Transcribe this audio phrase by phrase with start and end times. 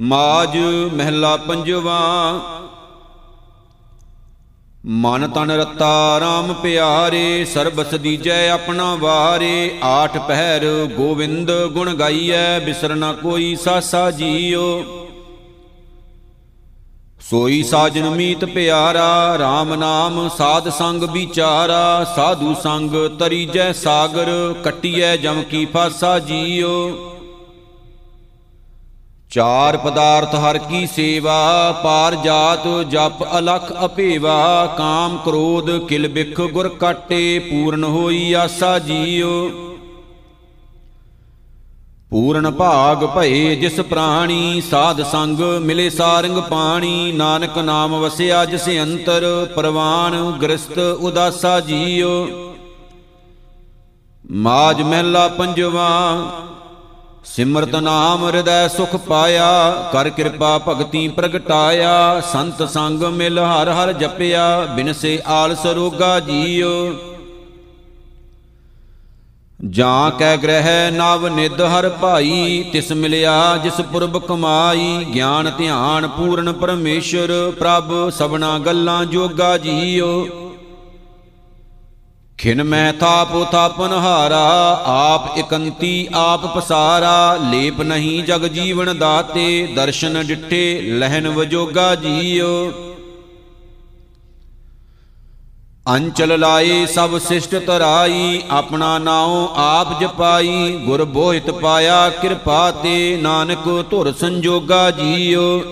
[0.00, 0.56] ਮਾਜ
[0.92, 1.98] ਮਹਿਲਾ ਪੰਜਵਾ।
[4.86, 12.94] ਮਨ ਤਨ ਰਤਾ RAM ਪਿਆਰੇ, ਸਰਬਸ ਦੀਜੈ ਆਪਣਾ ਵਾਰੇ। ਆਠ ਪਹਿਰ ਗੋਵਿੰਦ ਗੁਣ ਗਾਈਐ, ਬਿਸਰ
[12.94, 14.84] ਨਾ ਕੋਈ ਸਾਸਾ ਜੀਓ।
[17.30, 25.42] ਸੋਈ ਸਾਜਨ ਮੀਤ ਪਿਆਰਾ RAM ਨਾਮ ਸਾਧ ਸੰਗ ਵਿਚਾਰਾ। ਸਾਧੂ ਸੰਗ ਤਰੀਜੈ ਸਾਗਰ, ਕਟਿਐ ਜਮ
[25.42, 27.06] ਕੀ ਫਾਸਾ ਜੀਓ।
[29.30, 36.68] ਚਾਰ ਪਦਾਰਥ ਹਰ ਕੀ ਸੇਵਾ, ਪਾਰ ਜਾਤ ਜਪ ਅਲਖ ਅਪੇਵਾ, ਕਾਮ ਕ੍ਰੋਧ ਕਿਲ ਬਿਖ ਗੁਰ
[36.68, 39.50] ਕਾਟੇ, ਪੂਰਨ ਹੋਈ ਆਸਾ ਜੀਓ।
[42.10, 49.46] ਪੂਰਨ ਭਾਗ ਭਏ ਜਿਸ ਪ੍ਰਾਣੀ, ਸਾਧ ਸੰਗ ਮਿਲੇ ਸਾਰੰਗ ਪਾਣੀ, ਨਾਨਕ ਨਾਮ ਵਸਿਆ ਜਿਸ ਅੰਤਰ,
[49.56, 52.28] ਪਰਵਾਨ ਗ੍ਰਸਤ ਉਦਾਸਾ ਜੀਓ।
[54.30, 55.90] ਮਾਜ ਮਹਿਲਾ ਪੰਜਵਾ
[57.24, 64.60] ਸਿਮਰਤ ਨਾਮ ਹਿਰਦੈ ਸੁਖ ਪਾਇਆ, ਕਰ ਕਿਰਪਾ ਭਗਤੀ ਪ੍ਰਗਟਾਇਆ, ਸੰਤ ਸੰਗ ਮਿਲ ਹਰ ਹਰ ਜਪਿਆ
[64.76, 66.94] ਬਿਨਸੇ ਆਲਸ ਰੋਗਾ ਜੀਓ।
[69.70, 76.52] ਜਾਂ ਕੈ ਗ੍ਰਹਿ ਨਵ ਨਿਧ ਹਰ ਭਾਈ, ਤਿਸ ਮਿਲਿਆ ਜਿਸ ਪੁਰਬ ਕਮਾਈ, ਗਿਆਨ ਧਿਆਨ ਪੂਰਨ
[76.52, 80.49] ਪਰਮੇਸ਼ਰ ਪ੍ਰਭ, ਸਭਨਾ ਗੱਲਾਂ ਜੋਗਾ ਜੀਓ।
[82.40, 90.22] ਖਿਨ ਮੈਂ ਥਾਪ ਥਾਪਨ ਹਾਰਾ ਆਪ ਇਕੰਤੀ ਆਪ ਪਸਾਰਾ, ਲੇਪ ਨਹੀਂ ਜਗ ਜੀਵਨ ਦਾਤੇ, ਦਰਸ਼ਨ
[90.26, 92.72] ਡਿਠੇ, ਲਹਿਨ ਵਜੋਗਾ ਜੀਓ।
[95.88, 103.84] ਅੰਚਲ ਲਾਏ ਸਭ ਸਿਸ਼ਟ ਤਰਾਈ ਆਪਣਾ ਨਾਉ ਆਪ ਜਪਾਈ, ਗੁਰ ਬੋਹਿਤ ਪਾਇਆ ਕਿਰਪਾ ਤੇ, ਨਾਨਕ
[103.90, 105.62] ਧੁਰ ਸੰਜੋਗਾ ਜੀਓ।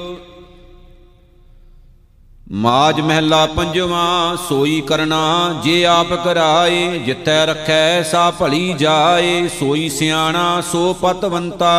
[2.48, 10.60] ਮਾਜ ਮਹਿਲਾ ਪੰਜਵਾ, ਸੋਈ ਕਰਨਾ ਜੇ ਆਪ ਕਰਾਏ, ਜਿੱਥੈ ਰੱਖੈ ਸਾ ਭਲੀ ਜਾਏ, ਸੋਈ ਸਿਆਣਾ
[10.70, 11.72] ਸੋ ਪਤਵੰਤਾ।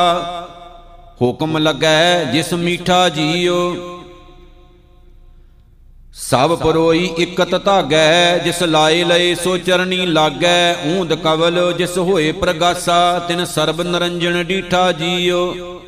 [1.22, 3.74] ਹੁਕਮ ਲੱਗੈ ਜਿਸ ਮੀਠਾ ਜੀਓ,
[6.20, 13.20] ਸਭ ਪਰੋਈ ਇਕਤ ਧਾਗੈ, ਜਿਸ ਲਾਏ ਲਏ ਸੋ ਚਰਣੀ ਲਾਗੈ, ਊਂਦ ਕਵਲ ਜਿਸ ਹੋਏ ਪ੍ਰਗਾਸਾ,
[13.20, 15.79] ਤਿਨ ਸਰਬ ਨਰੰਜਨ ਡੀਠਾ ਜੀਓ।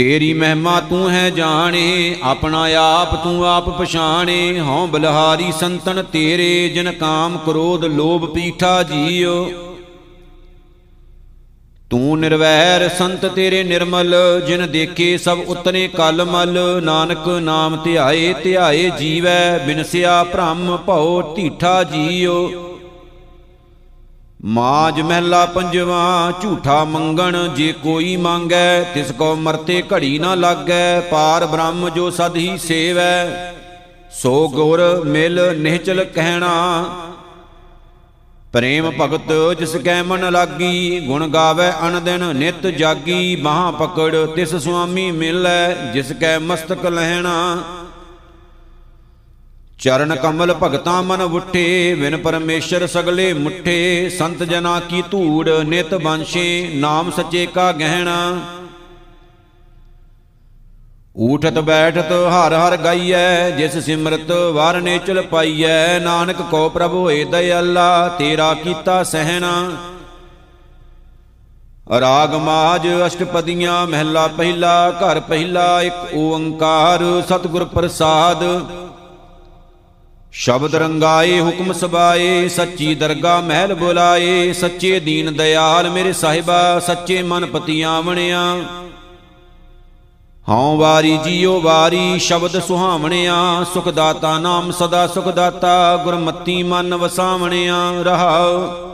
[0.00, 6.92] ਤੇਰੀ ਮਹਿਮਾ ਤੂੰ ਹੈ ਜਾਣੇ, ਆਪਣਾ ਆਪ ਤੂੰ ਆਪ ਪਛਾਣੇ। ਹਉ ਬਲਹਾਰੀ ਸੰਤਨ ਤੇਰੇ, ਜਿਨ
[6.92, 9.34] ਕਾਮ ਕ੍ਰੋਧ ਲੋਭ ਪੀਠਾ ਜੀਓ।
[11.90, 14.14] ਤੂੰ ਨਿਰਵੈਰ ਸੰਤ ਤੇਰੇ ਨਿਰਮਲ,
[14.46, 21.82] ਜਿਨ ਦੇਖੇ ਸਭ ਉਤਨੇ ਕਲ ਮਲ ਨਾਨਕ ਨਾਮ ਧਿਆਏ ਧਿਆਏ ਜੀਵੈ, ਬਿਨਸਿਆ ਭ੍ਰਮ ਭਉ ਢੀਠਾ
[21.84, 22.69] ਜੀਓ।
[24.40, 31.46] ਮਾਜ ਮਹਿਲਾ ਪੰਜਵਾ, ਝੂਠਾ ਮੰਗਣ ਜੇ ਕੋਈ ਮੰਗੈ, ਤਿਸ ਕੋ ਮਰਤੇ ਘੜੀ ਨਾ ਲਾਗੈ, ਪਾਰ
[31.46, 33.54] ਬ੍ਰਹਮ ਜੋ ਸਦ ਹੀ ਸੇਵੈ।
[34.12, 36.84] ਸੋ ਗੁਰ ਮਿਲ ਨਿਹਚਲ ਕਹਿਣਾ,
[38.52, 44.54] ਪ੍ਰੇਮ ਭਗਤ ਜਿਸ ਕੈ ਮਨ ਲਾਗੀ, ਗੁਣ ਗਾਵੇ ਅਨ ਦਿਨ ਨਿਤ ਜਾਗੀ ਬਾਹ ਪਕੜ ਤਿਸ
[44.54, 47.36] ਸੁਆਮੀ ਮਿਲੈ, ਜਿਸ ਕੈ ਮਸਤਕ ਲਹਿਣਾ।
[49.80, 56.70] ਚਰਨ ਕਮਲ ਭਗਤਾ ਮਨ ਉਠੇ ਵਿਨ ਪਰਮੇਸ਼ਰ ਸਗਲੇ ਮੁਠੇ। ਸੰਤ ਜਨਾ ਕੀ ਧੂੜ, ਨਿਤ ਬੰਸ਼ੇ,
[56.74, 58.40] ਨਾਮ ਸੱਚੇ ਕਾ ਗਹਿਣਾ।
[61.18, 68.08] ਊਠਤ ਬੈਠਤ ਹਰ ਹਰ ਗਾਈਐ, ਜਿਸ ਸਿਮਰਤ ਵਰ ਨੇਚਲ ਪਾਈਐ। ਨਾਨਕ ਕੋ ਪ੍ਰਭ ਹੋਏ ਦਇਆਲਾ,
[68.08, 69.70] ਤੇਰਾ ਕੀਤਾ ਸਹਿਣਾ।
[72.00, 78.44] ਰਾਗ ਮਾਜ ਅਸ਼ਟਪਦੀਆਂ, ਮਹਿਲਾ ਪਹਿਲਾ, ਘਰ ਪਹਿਲਾ, ਇੱਕ ਓੰਕਾਰ, ਸਤਿਗੁਰ ਪ੍ਰਸਾਦ।
[80.32, 87.46] ਸ਼ਬਦ ਰੰਗਾਏ, ਹੁਕਮ ਸਬਾਏ, ਸੱਚੀ ਦਰਗਾ ਮਹਿਲ ਬੁਲਾਏ, ਸੱਚੇ ਦੀਨ ਦਿਆਲ ਮੇਰੇ ਸਾਹਿਬਾ, ਸੱਚੇ ਮਨ
[87.46, 88.56] ਪਤੀਆਂ ਵਣਿਆ
[90.48, 97.90] ਹਉ ਵਾਰੀ ਜੀਓ ਵਾਰੀ ਸ਼ਬਦ ਸੁਹਾਵਣਿਆ ਸੁਖ ਦਾਤਾ ਨਾਮ ਸਦਾ ਸੁਖ ਦਾਤਾ ਗੁਰਮਤੀ ਮਨ ਵਸਾਵਣਿਆ,
[98.02, 98.89] ਰਹਾਉ।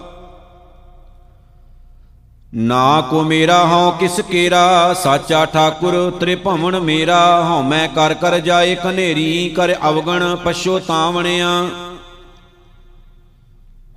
[2.57, 8.75] ਨਾ ਕੋ ਮੇਰਾ ਹਉ ਕਿਸ ਕੇਰਾ, ਸਾਚਾ ਠਾਕੁਰ ਤ੍ਰਿਭਵਨ ਮੇਰਾ। ਹਉ ਮੈਂ ਕਰ ਕਰ ਜਾਏ
[8.75, 11.49] ਕਨੇਰੀ ਕਰ ਅਵਗਣ ਪਛੋਤਾਵਣਿਆ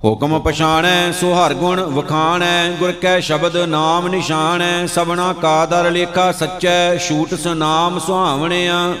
[0.04, 6.30] ਹੁਕਮ ਪਛਾਣੈ ਸੋ ਹਰ ਗੁਣ ਵਖਾਣੈ, ਗੁਰ ਕੈ ਸ਼ਬਦ ਨਾਮ ਨਿਸ਼ਾਨੈ ਸਬਨਾ ਕਾ ਦਰ ਲੇਖਾ
[6.32, 8.94] ਸੱਚੈ, ਛੂਟ ਸੁਨਾਮ ਸੁਹਾਵਣਿਆ।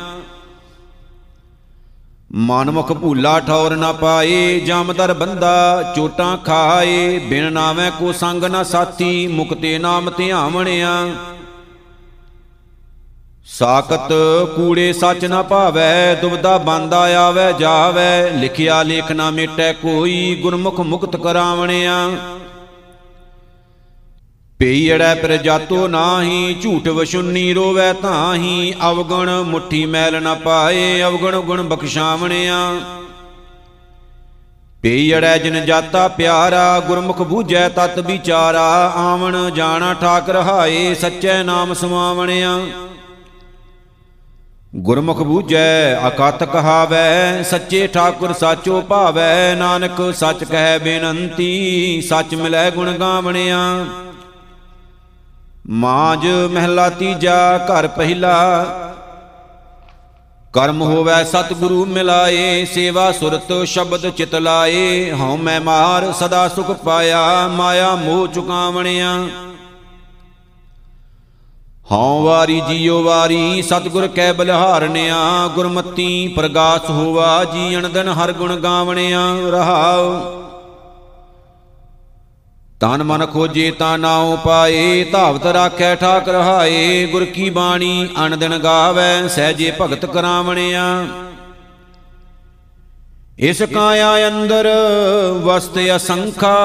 [2.34, 9.26] ਮਨਮੁਖ ਭੂਲਾ ਠੌਰ ਨਾ ਪਾਏ ਜਮਦਰ ਬੰਦਾ, ਚੋਟਾਂ ਖਾਏ। ਬਿਨ ਨਾਵੇਂ ਕੋ ਸੰਗ ਨਾ ਸਾਥੀ,
[9.26, 11.08] ਮੁਕਤੇ ਨਾਮ ਧਿਆਵਣਿਆ।
[13.46, 14.12] ਸਾਖਤ
[14.56, 21.16] ਕੂੜੇ ਸੱਚ ਨਾ ਭਾਵੈ, ਦੁਬਦਾ ਬੰਦਾ ਆਵੈ, ਜਾਵੈ। ਲਿਖਿਆ ਲੇਖ ਨਾ ਮਿਟੈ ਕੋਈ, ਗੁਰਮੁਖ ਮੁਕਤ
[21.16, 22.08] ਕਰਾਵਣਿਆ।
[24.60, 31.62] ਪਈੜੈ ਪਰ ਜਾਤੋ ਨਾਹੀ, ਝੂਠ ਵਸ਼ੁੰਨੀ ਰੋਵੈ ਤਾਹੀ ਅਵਗਣ ਮੁਠੀ ਮੈਲ ਨ ਪਾਏ, ਅਵਗਣ ਗੁਣ
[31.62, 32.80] ਬਖਸ਼ਾਵਣਿਆ।
[34.82, 42.58] ਪੀੜੈ ਜਿਨ ਜਾਤਾ ਪਿਆਰਾ, ਗੁਰਮੁਖ ਬੂਝੈ ਤਤ ਵਿਚਾਰਾ, ਆਵਣ ਜਾਣਾ ਠਾਕ ਰਹਾਏ ਸੱਚੇ ਨਾਮ ਸਮਾਵਣਿਆ।
[44.76, 52.92] ਗੁਰਮੁਖ ਬੂਝੈ, ਅਕਤ ਕਹਾਵੈ, ਸੱਚੇ ਠਾਕੁਰ ਸਾਚੋ ਭਾਵੈ, ਨਾਨਕ ਸੱਚ ਕਹਿ ਬੇਨੰਤੀ, ਸੱਚ ਮਿਲੈ ਗੁਣ
[52.92, 53.86] ਗਾਵਣਿਆ।
[55.70, 58.64] ਮਾਜ ਮਹਿਲਾ ਤੀਜਾ, ਘਰ ਪਹਿਲਾ।
[60.52, 67.48] ਕਰਮ ਹੋਵੈ ਸਤਿਗੁਰੂ ਮਿਲਾਏ, ਸੇਵਾ ਸੁਰਤ ਸ਼ਬਦ ਚਿਤ ਲਾਏ। ਹਉ ਮੈਂ ਮਾਰ ਸਦਾ ਸੁਖ ਪਾਇਆ,
[67.48, 69.28] ਮਾਇਆ ਮੋਹ ਚੁਕਾਵਣਿਆ।
[71.92, 75.16] ਹਉ ਵਾਰੀ ਜੀਉ ਵਾਰੀ, ਸਤਿਗੁਰ ਕੈ ਬਲਿਹਾਰਨਿਆ।
[75.54, 79.20] ਗੁਰਮਤੀ ਪ੍ਰਗਾਸ ਹੋਵਾ, ਜੀਣ ਦਿਨ ਹਰ ਗੁਣ ਗਾਵਣਿਆ।
[79.50, 80.32] ਰਹਾਉ
[82.80, 88.58] ਤਨ ਮਨ ਖੋਜੇ ਤਾਂ ਨਾਉ ਪਾਏ ਧਾਵਤ ਰਾਖੈ ਠਾਕ ਰਹਾਏ ਗੁਰ ਕੀ ਬਾਣੀ ਅਨ ਦਿਨ
[88.58, 90.84] ਗਾਵੈ, ਸਹਿਜੇ ਭਗਤ ਕਰਾਵਣਿਆ।
[93.38, 94.68] ਇਸ ਕਾਇਆ ਅੰਦਰ
[95.42, 96.56] ਵਸਤ ਅਸੰਖਾ,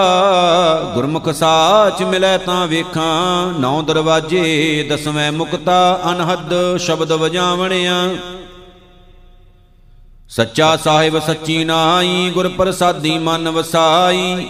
[0.95, 7.95] ਗੁਰਮੁਖ ਸਾਚ ਮਿਲੈ ਤਾਂ ਵੇਖਾਂ, ਨੌ ਦਰਵਾਜੇ ਦਸਵੇਂ ਮੁਕਤਾ ਅਨਹਦ ਸ਼ਬਦ ਵਜਾਵਣਿਆ।
[10.29, 14.47] ਸੱਚਾ ਸਾਹਿਬ ਸੱਚੀ ਨਾਈ ਗੁਰ ਪ੍ਰਸਾਦੀ ਮਨ ਵਸਾਈ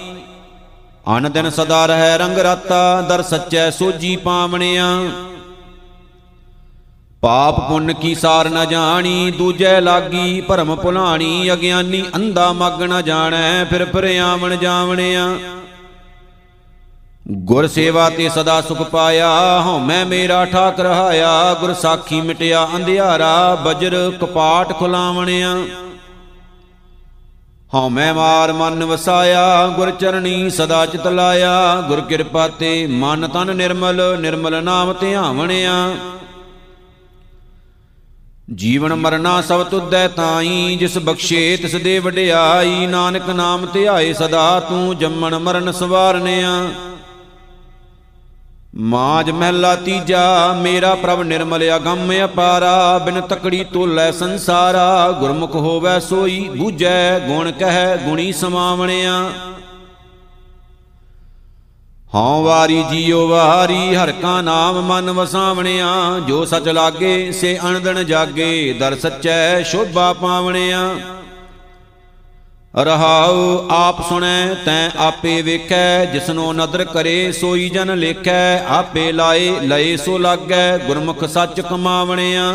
[1.08, 4.86] ਅਨ ਦਿਨ ਸਦਾ ਰਹਿ ਰੰਗ ਰਾਤਾ, ਦਰ ਸੱਚੈ ਸੋਜੀ ਪਾਵਣਿਆ।
[7.22, 13.64] ਪਾਪ ਪੁੰਨ ਕੀ ਸਾਰ ਨ ਜਾਣੀ, ਦੂਜੈ ਲਾਗੀ ਭਰਮ ਭੁਲਾਣੀ, ਅਗਿਆਨੀ ਅੰਧਾ ਮਗ ਨ ਜਾਣੈ,
[13.66, 15.28] ਫਿਰ ਫਿਰ ਆਵਣ ਜਾਵਣਿਆ।
[17.32, 19.30] ਗੁਰ ਸੇਵਾ ਤੇ ਸਦਾ ਸੁਖ ਪਾਇਆ
[19.62, 25.56] ਹਉਮੈ ਮੇਰਾ ਠਾਕ ਰਹਾਇਆ ਗੁਰ ਸਾਖੀ ਮਿਟਿਆ, ਅੰਧਿਆਰਾ, ਬਜਰ, ਕਪਾਟ ਖੁਲਾਵਣਿਆ।
[27.76, 34.02] ਹਉਮੈ ਮਾਰ ਮਨ ਵਸਾਇਆ, ਗੁਰ ਚਰਣੀ ਸਦਾ ਚਿਤ ਲਾਇਆ। ਗੁਰ ਕਿਰਪਾ ਤੇ ਮਨ ਤਨ ਨਿਰਮਲ
[34.20, 35.74] ਨਿਰਮਲ ਨਾਮ ਧਿਆਵਣਿਆ
[38.54, 44.98] ਜੀਵਨ ਮਰਨਾ ਸਭ ਤੁਧੈ ਤਾਈ, ਜਿਸ ਬਖਸ਼ੇ ਤਿਸ ਦੇ ਵਡਿਆਈ। ਨਾਨਕ ਨਾਮ ਧਿਆਏ ਸਦਾ ਤੂੰ
[44.98, 46.52] ਜੰਮਣ ਮਰਨ ਸਵਾਰਨਿਆ।
[48.78, 56.50] ਮਾਜ ਮਹਿਲਾ ਤੀਜਾ, ਮੇਰਾ ਪ੍ਰਭ ਨਿਰਮਲ ਅਗੰਮ ਅਪਾਰਾ, ਬਿਨ ਤਕੜੀ ਤੋਲੇ ਸੰਸਾਰਾ, ਗੁਰਮੁਖ ਹੋਵੇ ਸੋਈ
[56.50, 59.32] ਬੂਝੈ, ਗੁਣ ਕਹਿ ਗੁਣੀ ਸਮਾਵਣਿਆ।
[62.16, 68.76] ਹਉ ਵਾਰੀ ਜੀਉ ਵਾਰੀ, ਹਰ ਕਾ ਨਾਮ ਮਨ ਵਸਾਵਣਿਆ, ਜੋ ਸਚ ਲਾਗੇ, ਸੇ ਅਣਦਣ ਜਾਗੇ,
[68.80, 70.96] ਦਰ ਸੱਚੈ ਸ਼ੋਭਾ ਪਾਵਣਿਆ।
[72.78, 79.98] ਰਹਾਉ ਆਪ ਸੁਣੈ, ਤੈ ਆਪੇ ਵੇਖੈ, ਜਿਸਨੋ ਨਦਰ ਕਰੇ, ਸੋਈ ਜਨ ਲੇਖੈ, ਆਪੇ ਲਾਏ, ਲਏ
[79.98, 82.54] ਸੋ ਲਾਗੈ, ਗੁਰਮੁਖ ਸੱਚ ਕਮਾਵਣਿਆ।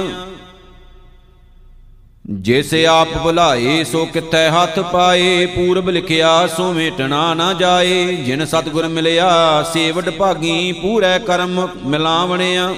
[2.40, 8.88] ਜੈਸੇ ਆਪ ਭੁਲਾਏ, ਸੋ ਕਿਤੈ ਹੱਥ ਪਾਏ, ਪੂਰਬ ਲਿਖਿਆ, ਸੋ ਮੇਟਣਾ ਨਾ ਜਾਏ, ਜਿਨ ਸਤਗੁਰ
[8.88, 12.74] ਮਿਲਿਆ ਸੇਵਡ ਭਾਗੀ, ਪੂਰੈ ਕਰਮ ਮਿਲਾਵਣਿਆ।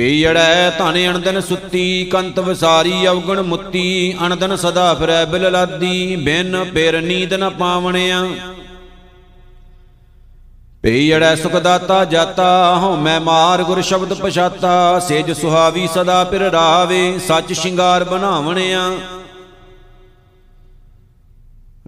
[0.00, 7.00] ਪੀੜੈ ਧਨ ਅਣਦਨ ਸੁੱਤੀ, ਕੰਤ ਵਿਸਾਰੀ ਅਵਗਣ ਮੁੱਤੀ, ਅਣਦਨ ਸਦਾ ਫਿਰੈ ਬਿਲ ਲਾਦੀ ਬਿਨ ਪੇਰ
[7.00, 8.26] ਨੀਂਦ ਨ ਪਾਵਣਿਆ।
[10.82, 17.18] ਪੀੜੈ ਸੁਖ ਦਾਤਾ ਜਾਤਾ, ਹਉ ਮੈਂ ਮਾਰ ਗੁਰ ਸ਼ਬਦ ਪਛਾਤਾ, ਸੇਜ ਸੁਹਾਵੀ ਸਦਾ ਪਿਰ ਰਾਵੇ,
[17.18, 18.90] ਸੱਚ ਸ਼ਿੰਗਾਰ ਬਣਾਵਣਿਆ।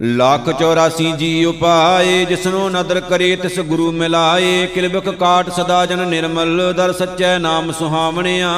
[0.02, 6.72] ਲੱਖ 84 ਜੀ ਉਪਾਏ ਜਿਸਨੂੰ ਨਦਰ ਕਰੇ ਤਿਸ ਗੁਰੂ ਮਿਲਾਏ ਕਿਲਬਕ ਕਾਟ ਸਦਾ ਜਨ ਨਿਰਮਲ
[6.76, 8.50] ਦਰ ਸੱਚੈ ਨਾਮ ਸੁਹਾਵਣਿਆ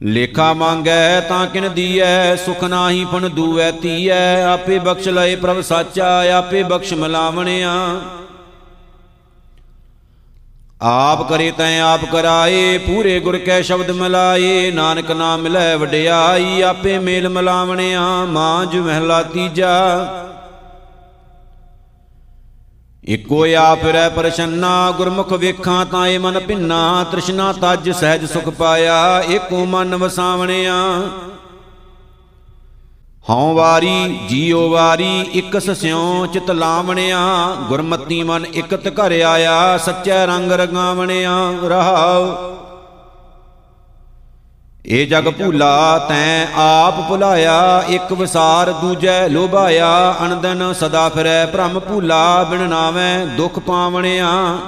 [0.00, 6.08] ਲੇਖਾ ਮੰਗੈ ਤਾਂ ਕਿਨ ਦੀਐ ਸੁਖ ਨਾਹੀ ਫਨ ਦੂਐ ਤੀਐ ਆਪੇ ਬਖਸ਼ ਲਏ ਪ੍ਰਭ ਸਾਚਾ
[6.32, 7.74] ਆਪੇ ਬਖਸ਼ ਮਿਲਾਵਣਿਆ
[10.80, 16.98] ਆਪ ਕਰੇ ਤੈ ਆਪ ਕਰਾਏ, ਪੂਰੇ ਗੁਰ ਕੈ ਸ਼ਬਦ ਮਿਲਾਏ। ਨਾਨਕ ਨਾਮ ਮਿਲੈ ਵਡਿਆਈ, ਆਪੇ
[16.98, 19.72] ਮੇਲ ਮਿਲਾਵਣਿਆ ਮਾਂਜ ਮਹਿਲਾ ਤੀਜਾ।
[23.08, 29.22] ਇਕੋ ਆਪ ਰਹਿ ਪਰਛੰਨਾ ਗੁਰਮੁਖ ਵੇਖਾਂ ਤਾਂ ਏ ਮਨ ਭਿੰਨਾ, ਤ੍ਰਿਸ਼ਨਾ ਤਜ ਸਹਿਜ ਸੁਖ ਪਾਇਆ
[29.28, 30.74] ਏਕੋ ਮਨ ਵਸਾਵਣਿਆ।
[33.30, 37.18] ਹਉ ਵਾਰੀ, ਜੀਉ ਵਾਰੀ ਇਕ ਸਸਿਉ ਚਿਤ ਲਾਵਣਿਆ,
[37.68, 42.36] ਗੁਰਮਤੀ ਮਨ ਇਕਤ ਘਰ ਆਇਆ, ਸੱਚੈ ਰੰਗ ਰਗਾਵਣਿਆ, ਰਹਾਉ।
[44.86, 52.44] ਇਹ ਜਗ ਭੂਲਾ, ਤੈਂ ਆਪ ਭੁਲਾਇਆ, ਇੱਕ ਵਿਸਾਰ ਦੂਜੈ ਲੋਭਾਇਆ ਅਨੰਦਨ ਸਦਾ ਫਿਰੈ ਭ੍ਰਮ ਭੂਲਾ,
[52.44, 54.58] ਬਿਨ ਨਾਵੇਂ ਦੁਖ ਪਾਵਣਿਆ।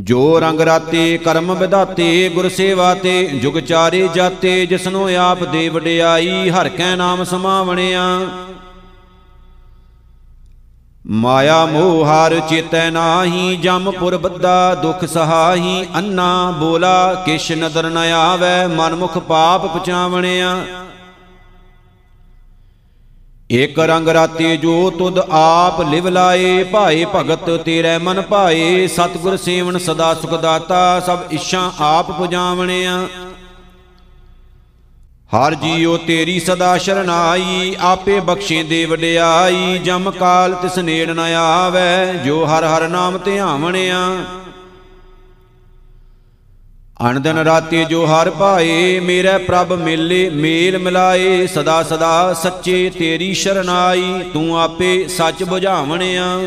[0.00, 6.50] ਜੋ ਰੰਗ ਰਾਤੇ ਕਰਮ ਵਿਦਾਤੇ ਗੁਰ ਸੇਵਾ ਤੇ, ਜੁਗ ਚਾਰੇ ਜਾਤੇ, ਜਿਸਨੂੰ ਆਪ ਦੇ ਵਡਿਆਈ,
[6.50, 8.20] ਹਰ ਕੈ ਨਾਮ ਸਮਾਵਣਿਆ।
[11.06, 18.66] ਮਾਇਆ ਮੋਹ ਹਾਰ ਚੇਤੈ ਨਾਹੀ ਜਮਪੁਰ ਬੱਦਾ ਦੁਖ ਸਹਾਹੀ, ਅੰਨਾ ਬੋਲਾ ਕਿਛ ਨਦਰ ਨ ਆਵੈ,
[18.66, 20.64] ਮਨ ਮੁਖ ਪਾਪ ਪਚਾਵਣਿਆ
[23.50, 29.78] ਇਕ ਰੰਗ ਰਾਤੇ ਜੋ ਤੁਧ ਆਪ ਲਿਵ ਲਾਏ, ਭਾਏ ਭਗਤ ਤੇਰੇ ਮਨ ਭਾਏ, ਸਤਿਗੁਰ ਸੇਵਨ
[29.78, 32.98] ਸਦਾ ਸੁਖ ਦਾਤਾ ਸਭ ਇਛਾਂ ਆਪ ਪੁਜਾਵਣਿਆ।
[35.30, 42.12] ਹਰ ਜੀਉ ਤੇਰੀ ਸਦਾ ਸ਼ਰਨਾਈ, ਆਪੇ ਬਖਸ਼ੇ ਦੇ ਵਡਿਆਈ, ਜਮ ਕਾਲ ਤਿਸ ਨੇੜ ਨ ਆਵੈ,
[42.12, 44.16] ਜੋ ਹਰ ਹਰ ਨਾਮ ਧਿਆਵਣਿਆ।
[47.06, 54.22] ਅਣਦਨ ਰਾਤੇ ਜੋ ਹਰ ਭਾਏ, ਮੇਰੇ ਪ੍ਰਭ ਮੇਲੇ, ਮੇਲ ਮਿਲਾਏ, ਸਦਾ ਸਦਾ ਸੱਚੇ ਤੇਰੀ ਸ਼ਰਨਾਈ,
[54.32, 56.40] ਤੂੰ ਆਪੇ ਸੱਚ ਬੁਝਾਵਣਿਆ।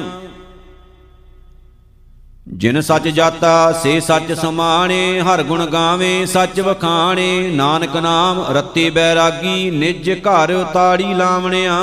[2.47, 9.69] ਜਿਨ ਸੱਚ ਜਾਤਾ, ਸੇ ਸੱਚ ਸਮਾਣੇ, ਹਰ ਗੁਣ ਗਾਵੇ, ਸੱਚ ਵਖਾਣੇ, ਨਾਨਕ ਨਾਮ ਰੱਤੇ ਬੈਰਾਗੀ,
[9.71, 11.79] ਨਿਜ ਘਰ ਤਾੜੀ ਲਾਵਣਿਆ।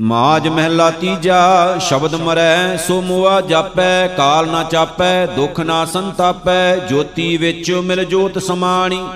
[0.00, 7.36] ਮਾਜ ਮਹਿਲਾ ਤੀਜਾ, ਸ਼ਬਦ ਮਰੈ ਸੋ ਮੋਆ ਜਾਪੈ, ਕਾਲ ਨਾ ਚਾਪੈ, ਦੁਖ ਨਾ ਸੰਤਾਪੈ, ਜੋਤੀ
[7.36, 9.08] ਵਿੱਚ ਮਿਲ ਜੋਤ ਸਮਾਣੀ।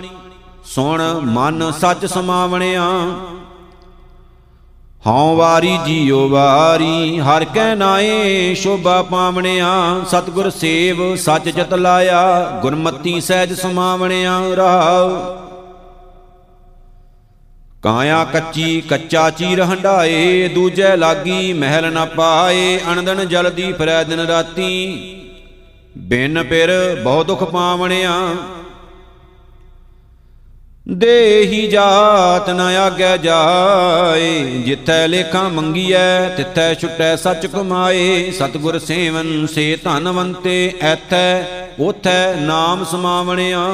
[0.64, 2.82] ਸੁਣ, ਮਨ ਸੱਚ ਸਮਾਵਣਿਆ।
[5.06, 13.20] ਹਉ ਵਾਰੀ ਜੀਉ ਵਾਰੀ, ਹਰ ਕੈ ਨਾਏ ਸ਼ੋਭਾ ਪਾਵਣਿਆ। ਸਤਿਗੁਰ ਸੇਵ ਸੱਚ ਚਤ ਲਾਇਆ, ਗੁਰਮਤੀ
[13.20, 15.10] ਸਹਿਜ ਸਮਾਵਣਿਆ ਰਹਾਉ
[17.82, 24.96] ਕਾਇਆ ਕੱਚੀ, ਕੱਚਾ ਚੀਰ ਹੰਡਾਏ ਦੂਜੈ ਲਾਗੀ ਮਹਿਲ ਨ ਪਾਏ ਅਣਦਨ ਜਲਦੀ ਫਿਰੈ ਦਿਨ ਰਾਤੀ।
[25.98, 28.34] ਬਿਨ ਪਿਰ ਬਹੁ ਦੁਖ ਪਾਵਣਿਆ।
[30.88, 39.78] ਦੇਹੀ ਜਾਤ ਨ ਆਗੈ ਜਾਏ, ਜਿੱਥੈ ਲੇਖਾਂ ਮੰਗੀਐ, ਤਿੱਥੈ ਛੁਟੈ ਸੱਚ ਕਮਾਏ। ਸਤਿਗੁਰ ਸੇਵਨ ਸੇ
[39.84, 41.42] ਧਨਵੰਤੇ ਐਥੈ
[41.80, 43.66] ਉਥੈ ਨਾਮ ਸਮਾਵਣਿਆ।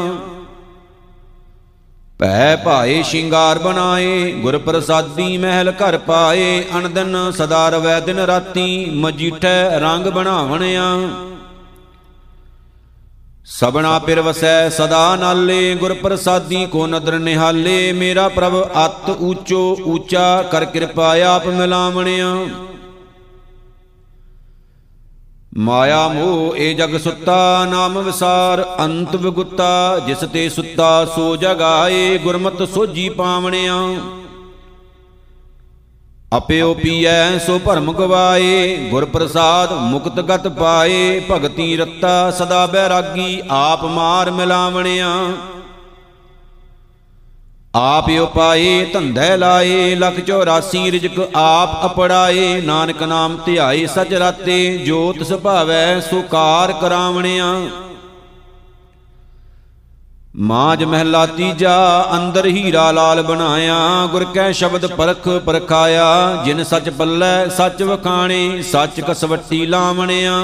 [2.20, 9.78] ਭੈ ਭਾਏ ਸ਼ਿੰਗਾਰ ਬਣਾਏ ਗੁਰ ਪ੍ਰਸਾਦੀ ਮਹਿਲ ਘਰ ਪਾਏ, ਅਣਦਨ ਸਦਾ ਰਵੈ ਦਿਨ ਰਾਤੀ, ਮਜੀਠੈ
[9.80, 10.84] ਰੰਗ ਬਣਾਵਣਿਆ।
[13.46, 18.56] ਸਬਣਾ ਪਿਰ ਵਸੈ ਸਦਾ ਨਾਲੇ ਗੁਰ ਪ੍ਰਸਾਦੀ ਕੋ ਨਦਰ ਨਿਹਾਲੇ, ਮੇਰਾ ਪ੍ਰਭ
[18.86, 22.34] ਅਤ ਊਚੋ ਊਚਾ ਕਰ ਕਿਰਪਾ ਆਪ ਮਿਲਾਵਣਿਆ।
[25.58, 32.62] ਮਾਇਆ ਮੋਹ ਏ ਜਗ ਸੁੱਤਾ, ਨਾਮ ਵਿਸਾਰ, ਅੰਤ ਵਿਗੁੱਤਾ, ਜਿਸ ਤੇ ਸੁੱਤਾ, ਸੋ ਜਗਾਏ ਗੁਰਮਤ
[32.68, 33.76] ਸੋਜੀ ਪਾਵਣਿਆ।
[36.36, 43.84] ਅਪਿਓ ਪੀਐ, ਸੋ ਭਰਮ ਗਵਾਏ ਗੁਰ ਪ੍ਰਸਾਦ ਮੁਕਤ ਗਤ ਪਾਏ, ਭਗਤੀ ਰਤਾ ਸਦਾ ਬੈਰਾਗੀ, ਆਪ
[43.84, 45.32] ਮਾਰ ਮਿਲਾਵਣਿਆ।
[47.78, 55.22] ਆਪ ਉਪਾਏ ਧੰਧੈ ਲਾਏ, ਲਖ 84 ਰਿਜਕ ਆਪ ਅਪੜਾਏ, ਨਾਨਕ ਨਾਮ ਧਿਆਏ, ਸਚ ਰਾਤੇ ਜੋਤ
[55.22, 57.44] ਸੁਭਾਵੈ, ਸੁਕਾਰ ਕਰਾਵਣਿਆ।
[60.36, 67.50] ਮਾਜ ਮਹਿਲਾ ਤੀਜਾ, ਅੰਦਰ ਹੀਰਾ ਲਾਲ ਬਣਾਇਆ, ਗੁਰ ਕੈ ਸ਼ਬਦ ਪਰਖ ਪਰਖਾਇਆ, ਜਿਨ ਸੱਚ ਪੱਲੇ,
[67.50, 70.42] ਸੱਚ ਵਖਾਣੇ, ਸੱਚ ਕਸਵੱਟੀ ਲਾਵਣਿਆ।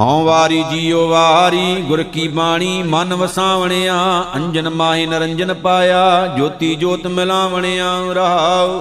[0.00, 7.06] ਹਉ ਵਾਰੀ ਜੀਉ ਵਾਰੀ, ਗੁਰ ਕੀ ਬਾਣੀ, ਮਨ ਵਸਾਵਣਿਆ, ਅੰਜਨ ਮਾਹੀ ਨਰੰਜਨ ਪਾਇਆ, ਜੋਤੀ ਜੋਤ
[7.06, 8.80] ਮਿਲਾਵਣਿਆ ਰਹਾਉ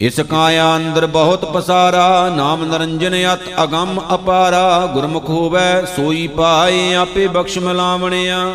[0.00, 7.26] ਇਸ ਕਾਇਆ ਅੰਦਰ ਬਹੁਤ ਪਸਾਰਾ, ਨਾਮ ਨਰੰਜਨ ਅਤ ਅਗੰਮ ਅਪਾਰਾ, ਗੁਰਮੁਖ ਹੋਵੇ, ਸੋਈ ਪਾਏ ਆਪੇ
[7.26, 8.54] ਬਖਸ਼ ਮਿਲਾਵਣਿਆ।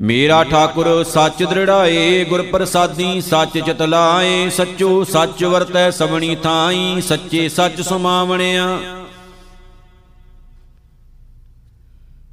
[0.00, 7.48] ਮੇਰਾ ਠਾਕੁਰ ਸੱਚ ਦ੍ਰਿੜਾਏ ਗੁਰ ਪ੍ਰਸਾਦੀ ਸੱਚ ਚਿਤ ਲਾਏ, ਸੱਚੋ ਸੱਚ ਵਰਤੈ ਸਬਣੀ ਥਾਈ, ਸੱਚੇ
[7.48, 8.78] ਸੱਚ ਸੁਮਾਵਣਿਆ।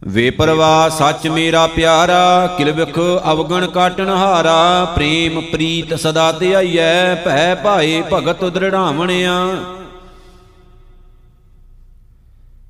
[0.04, 3.00] ਵੇ ਪਰਵਾ, ਸੱਚ ਮੇਰਾ ਪਿਆਰਾ ਕਿਲਵਖ
[3.32, 9.36] ਅਵਗਣ ਕਾਟਣ ਹਾਰਾ, ਪ੍ਰੇਮ ਪ੍ਰੀਤ ਸਦਾ ਧਿਆਈਐ, ਭੈ ਭਾਏ ਭਗਤ ਦ੍ਰਿੜਾਵਣਿਆ।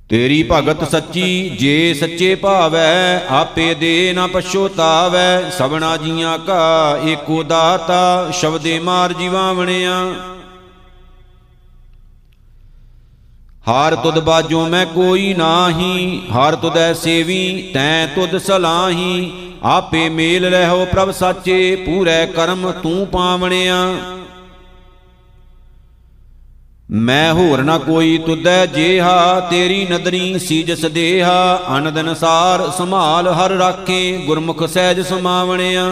[0.09, 8.31] ਤੇਰੀ ਭਗਤ ਸੱਚੀ ਜੇ ਸੱਚੇ ਭਾਵੈ, ਆਪੇ ਦੇ ਨਾ ਪਛੋਤਾਵੈ ਸਭਨਾ ਜੀਆਂ ਕਾ ਏਕੋ ਦਾਤਾ,
[8.31, 9.97] ਸ਼ਬਦੇ ਮਾਰ ਜੀਵਾਵਣਿਆ
[13.67, 19.31] ਹਾਰ ਤੁਧ ਬਾਜੋ ਮੈਂ ਕੋਈ ਨਾਹੀ, ਹਰ ਤੁਧੈ ਸੇਵੀ, ਤੈਂ ਤੁਧ ਸਲਾਹੀ।
[19.63, 23.75] ਆਪੇ ਮੇਲ ਰਹਿਓ ਪ੍ਰਭ ਸਾਚੇ, ਪੂਰੇ ਕਰਮ ਤੂੰ ਪਾਵਣਿਆ।
[26.91, 34.17] ਮੈਂ ਹੋਰ ਨਾ ਕੋਈ ਤੁਧੈ ਜੇਹਾ, ਤੇਰੀ ਨਦਰੀ ਸੀਜਸ ਦੇਹਾ। ਅਨੰਦ ਅਨਸਾਰ ਸੰਭਾਲ ਹਰ ਰਾਖੇ,
[34.17, 35.91] ਗੁਰਮੁਖ ਸਹਿਜ ਸਮਾਵਣਿਆ।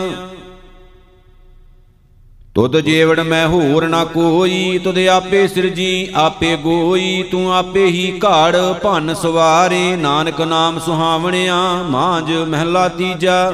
[2.55, 8.55] ਤੁਧ ਜੀਵੜ ਮੈਂ ਹੋਰ ਨਾ ਕੋਈ, ਤੁਧ ਆਪੇ ਸਿਰਜੀ, ਆਪੇ ਗੋਈ। ਤੂੰ ਆਪੇ ਹੀ ਘਾੜ
[8.83, 11.55] ਭੰਨ ਸਵਾਰੇ, ਨਾਨਕ ਨਾਮ ਸੁਹਾਵਣਿਆ।
[11.89, 13.53] ਮਾਂਜ ਮਹਿਲਾ ਤੀਜਾ।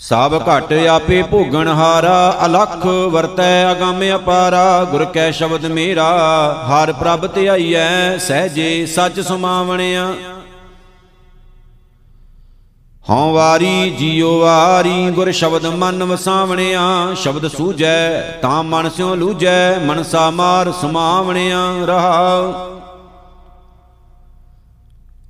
[0.00, 6.04] ਸਭ ਘਟ ਆਪੇ ਭੋਗਣ ਹਾਰਾ, ਅਲਖ ਵਰਤੈ ਅਗੰਮ ਅਪਾਰਾ, ਗੁਰ ਕੈ ਸ਼ਬਦ ਮੇਰਾ,
[6.68, 10.14] ਹਰ ਪ੍ਰਭ ਧਿਆਈਐ ਸਹਜੇ ਸੱਚ ਸਮਾਵਣਿਆ।
[13.10, 20.30] ਹਉ ਵਾਰੀ ਜੀਉ ਵਾਰੀ, ਗੁਰ ਸ਼ਬਦ ਮਨ ਵਸਾਵਣਿਆ, ਸ਼ਬਦ ਸੂਝੈ ਤਾਂ ਮਨ ਸਿਉ ਲੂਝੈ, ਮਨਸਾ
[20.30, 22.52] ਮਾਰ ਸਮਾਵਣਿਆ ਰਹਾਉ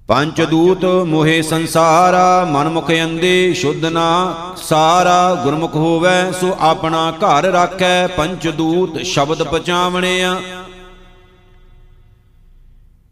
[0.09, 8.07] ਪੰਚ ਦੂਤ ਮੋਹਿ ਸੰਸਾਰਾ, ਮਨਮੁਖ ਅੰਦੇ ਸ਼ੁੱਧ ਨਾ ਸਾਰਾ ਗੁਰਮੁਖ ਹੋਵੇ, ਸੋ ਆਪਣਾ ਘਰ ਰਾਖੈ
[8.07, 10.41] ਪੰਚ ਦੂਤ ਸ਼ਬਦ ਪਚਾਵਣੇ ਆ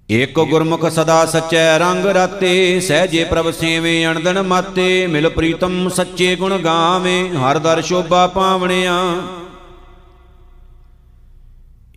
[0.09, 6.59] ਏਕ ਗੁਰਮੁਖ ਸਦਾ ਸਚੈ, ਰੰਗ ਰਾਤੇ, ਸਹਜੇ ਪ੍ਰਭ ਸੇਵੇ ਅਣਦਨ ਮਾਤੇ, ਮਿਲ ਪ੍ਰੀਤਮ ਸੱਚੇ ਗੁਣ
[6.59, 8.95] ਗਾਵੇ, ਹਰ ਦਰ ਸ਼ੋਭਾ ਪਾਵਣਿਆ।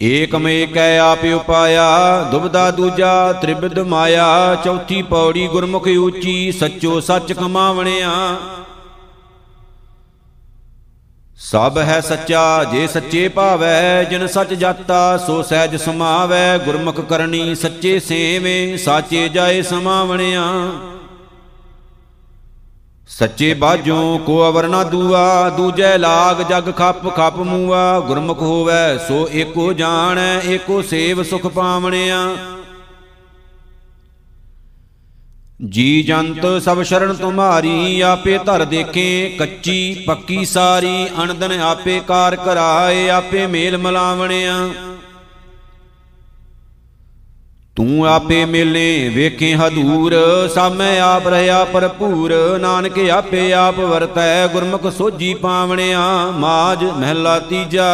[0.01, 8.37] ਏਕ ਮੇਕੈ ਆਪ ਉਪਾਇਆ, ਦੁਬਦਾ ਦੂਜਾ ਤ੍ਰਿਬਿਦ ਮਾਇਆ, ਚੌਥੀ ਪੌੜੀ ਗੁਰਮੁਖ ਉੱਚੀ ਸੱਚੋ ਸੱਚ ਕਮਾਵਣਿਆ।
[11.37, 17.99] ਸਭ ਹੈ ਸੱਚਾ, ਜੇ ਸੱਚੇ ਭਾਵੈ, ਜਿਨ ਸੱਚ ਜਾਤਾ, ਸੋ ਸਹਿਜ ਸਮਾਵੈ, ਗੁਰਮੁਖ ਕਰਨੀ ਸੱਚੇ
[17.99, 20.43] ਸੇਵੇਂ, ਸਾਚੇ ਜਾਏ ਸਮਾਵਣਿਆ।
[23.09, 29.27] ਸੱਚੇ ਬਾਝੋਂ ਕੋ ਅਵਰ ਨਾ ਦੂਆ, ਦੂਜੈ ਲਾਗ ਜਗ ਖੱਪ ਖੱਪ ਮੂਆ। ਗੁਰਮੁਖ ਹੋਵੈ, ਸੋ
[29.33, 32.19] ਏਕੋ ਜਾਣੈ, ਏਕੋ ਸੇਵ ਸੁਖ ਪਾਵਣਿਆ।
[35.69, 43.09] ਜੀ ਜੰਤ ਸਭ ਸ਼ਰਨ ਤੁਮਾਰੀ ਆਪੇ ਧਰ ਦੇਖੇ, ਕੱਚੀ ਪੱਕੀ ਸਾਰੀ, ਅਣਦਨ ਆਪੇ ਕਾਰ ਕਰਾਏ,
[43.09, 44.69] ਆਪੇ ਮੇਲ ਮਲਾਵਣਿਆ।
[47.79, 50.13] ਤੂੰ ਆਪੇ ਮਿਲੇ ਵੇਖੇ ਹਦੂਰ,
[50.55, 57.87] ਸਾਮੈ ਆਪ ਰਹਾ ਭਰਪੂਰ। ਨਾਨਕ ਆਪੇ ਆਪ ਵਰਤੈ ਗੁਰਮੁਖ ਸੋਜੀ ਪਾਵਣਿਆ ਮਾਜ ਮਹਿਲਾ ਤੀਜਾ।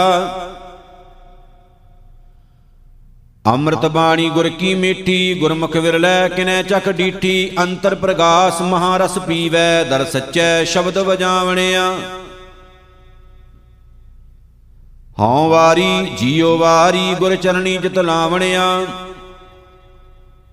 [3.48, 10.06] ਅੰਮ੍ਰਿਤ ਬਾਣੀ ਗੁਰ ਕੀ ਮੀਠੀ, ਗੁਰਮੁਖ ਵਿਰਲੇ ਕਿਨੈ ਚੱਕ ਡੀਠੀ। ਅੰਤਰ ਪ੍ਰਗਾਸ ਮਹਾਰਸ ਪੀਵੈ, ਦਰ
[10.06, 11.90] ਸੱਚੈ ਸ਼ਬਦ ਵਜਾਵਣਿਆ।
[15.20, 18.86] ਹਉ ਵਾਰੀ, ਜੀਉ ਵਾਰੀ ਗੁਰ ਚਰਣੀ ਜਿਤ ਲਾਵਣਿਆ।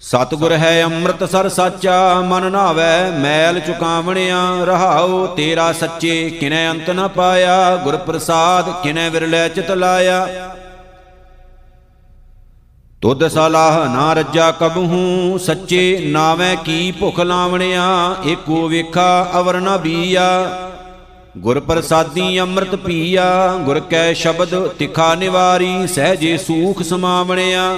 [0.03, 7.07] ਸਤਿਗੁਰ ਹੈ ਅੰਮ੍ਰਿਤ ਸਰ ਸਾਚਾ, ਮਨ ਨਾਵੈ ਮੈਲ ਚੁਕਾਵਣਿਆ, ਰਹਾਉ ਤੇਰਾ ਸੱਚੇ, ਕਿਨੈ ਅੰਤ ਨ
[7.09, 10.27] ਪਾਇਆ ਗੁਰ ਪ੍ਰਸਾਦ ਕਿਨੈ ਵਿਰਲੇ ਚਿਤ ਲਾਇਆ।
[13.03, 17.87] ਤੁਧ ਸਲਾਹ ਨਾ ਰੱਜਾ ਕਬਹੂ, ਸੱਚੇ ਨਾਵੇਂ ਕੀ ਭੁਖ ਲਾਵਣਿਆ,
[18.27, 20.29] ਏਕੋ ਵੇਖਾ ਅਵਰ ਨਾ ਬੀਆ।
[21.39, 27.73] ਗੁਰ ਪ੍ਰਸਾਦੀ ਅੰਮ੍ਰਿਤ ਪੀਆ, ਗੁਰ ਕੈ ਸ਼ਬਦ ਤਿਖਾ ਨਿਵਾਰੀ, ਸਹਜੇ ਸੂਖ ਸਮਾਵਣਿਆ।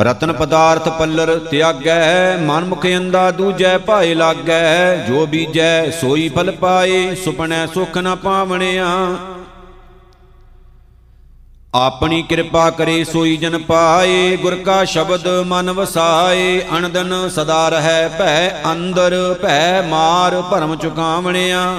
[0.00, 7.14] ਰਤਨ ਪਦਾਰਥ ਪੱਲਰ ਤਿਆਗੈ ਮਨ ਮੁਖ ਅੰਦਾ ਦੂਜੈ ਭਾਏ ਲਾਗੈ, ਜੋ ਬੀਜੈ ਸੋਈ ਫਲ ਪਾਏ,
[7.14, 8.86] ਸੁਪਨੈ ਸੁਖ ਨ ਪਾਵਣਿਆ।
[11.74, 18.62] ਆਪਣੀ ਕਿਰਪਾ ਕਰੇ ਸੋਈ ਜਨ ਪਾਏ, ਗੁਰ ਕਾ ਸ਼ਬਦ ਮਨ ਵਸਾਏ, ਅਣਦਨ ਸਦਾ ਰਹੈ ਭੈ
[18.72, 21.76] ਅੰਦਰ, ਭੈ ਮਾਰ ਭਰਮ ਚੁਕਾਵਣਿਆ।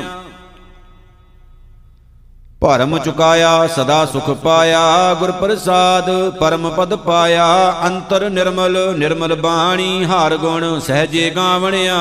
[2.62, 7.46] ਭਰਮ ਚੁਕਾਇਆ, ਸਦਾ ਸੁਖ ਪਾਇਆ, ਗੁਰ ਪ੍ਰਸਾਦ ਪਰਮ ਪਦ ਪਾਇਆ,
[7.86, 11.98] ਅੰਤਰ ਨਿਰਮਲ ਨਿਰਮਲ ਬਾਣੀ, ਹਰ ਗੁਣ ਸਹਜੇ ਗਾਵਣਿਆ।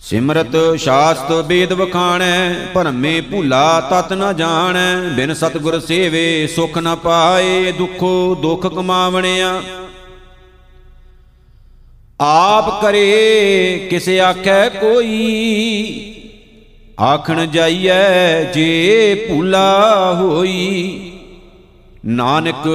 [0.00, 7.72] ਸਿਮਰਤ ਸ਼ਾਸਤ ਵੇਦ ਵਖਾਣੈ, ਭਰਮੇ ਭੂਲਾ ਤਤ ਨ ਜਾਣੈ, ਬਿਨ ਸਤਗੁਰ ਸੇਵੇ ਸੁਖ ਨ ਪਾਏ,
[7.72, 9.62] ਦੁਖੋ ਦੁਖ ਕਮਾਵਣਿਆ।
[12.20, 16.13] ਆਪ ਕਰੇ, ਕਿਸ ਆਖੈ ਕੋਈ
[17.00, 21.10] ਆਖਣ ਜਾਈਐ ਜੇ ਭੂਲਾ ਹੋਈ।
[22.06, 22.68] ਨਾਨਕ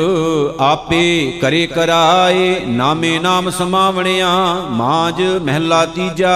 [0.60, 6.34] ਆਪੇ ਕਰੇ ਕਰਾਏ, ਨਾਮੇ ਨਾਮ ਸਮਾਵਣਿਆ ਮਾਜ ਮਹਿਲਾ ਤੀਜਾ।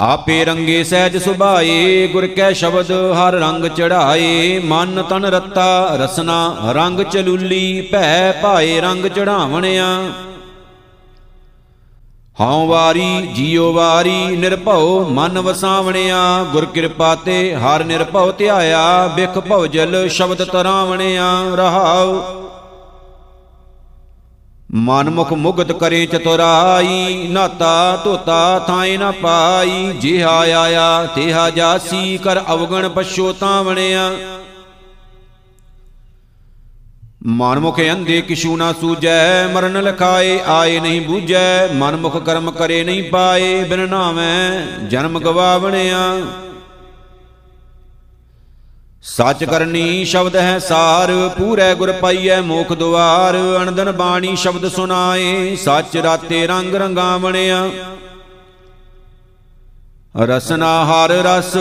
[0.00, 7.00] ਆਪੇ ਰੰਗੇ ਸਹਿਜ ਸੁਭਾਏ, ਗੁਰ ਕੈ ਸ਼ਬਦ ਹਰ ਰੰਗ ਚੜਾਏ ਮਨ ਤਨ ਰਤਾ ਰਸਨਾ ਰੰਗ
[7.00, 9.86] ਚਲੂਲੀ, ਭੈ ਭਾਏ ਰੰਗ ਚੜਾਵਣਿਆ
[12.40, 19.66] ਹਉ ਵਾਰੀ, ਜੀਉ ਵਾਰੀ, ਨਿਰਭਉ ਮਨ ਵਸਾਵਣਿਆ। ਗੁਰ ਕਿਰਪਾ ਤੇ ਹਰ ਨਿਰਭਉ ਧਿਆਇਆ, ਬਿਖ ਭਉ
[19.66, 22.22] ਜਲ ਸ਼ਬਦ ਤਰਾਵਣਿਆ। ਰਹਾਉ।
[24.74, 32.88] ਮਨਮੁਖ ਮੁਗਤ ਕਰੇ ਚਤੁਰਾਈ, ਨਾਤਾ ਧੋਤਾ ਥਾਏ ਨ ਪਾਈ। ਜਿਹਾ ਆਇਆ, ਤੇਹਾ ਜਾਸੀ, ਕਰ ਅਵਗਣ
[32.88, 34.10] ਪਛੋਤਾਵਣਿਆ
[37.26, 43.62] ਮਨਮੁਖ ਅੰਧੇ ਕਿਛੂ ਨਾ ਸੂਜੈ ਮਰਨ ਲਖਾਏ, ਆਏ ਨਹੀਂ ਬੂਝੈ, ਮਨਮੁਖ ਕਰਮ ਕਰੇ ਨਹੀਂ ਪਾਏ,
[43.64, 45.98] ਬਿਨ ਨਾਵੇਂ ਜਨਮ ਗਵਾਵਣਿਆ।
[49.02, 55.96] ਸੱਚ ਕਰਨੀ ਸ਼ਬਦ ਹੈ ਸਾਰ, ਪੂਰੇ ਗੁਰ ਪਾਈਐ ਮੋਖ ਦੁਆਰ, ਅਣਦਨ ਬਾਣੀ ਸ਼ਬਦ ਸੁਨਾਏ ਸੱਚ
[55.96, 57.70] ਰਾਤੇ ਰੰਗ ਰੰਗਾਵਣਿਆ।
[60.16, 61.56] ਰਸਨਾ ਹਰ ਰਸ,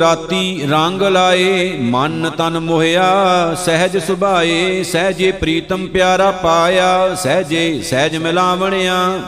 [0.00, 9.20] ਰਾਤੀ ਰੰਗ ਲਾਏ, ਮਨ ਤਨ ਮੋਹਿਆ, ਸਹਿਜ ਸੁਭਾਏ, ਸਹਿਜੇ ਪ੍ਰੀਤਮ ਪਿਆਰਾ ਪਾਇਆ, ਸਹਿਜੇ ਸਹਿਜ ਮਿਲਾਵਣਿਆ।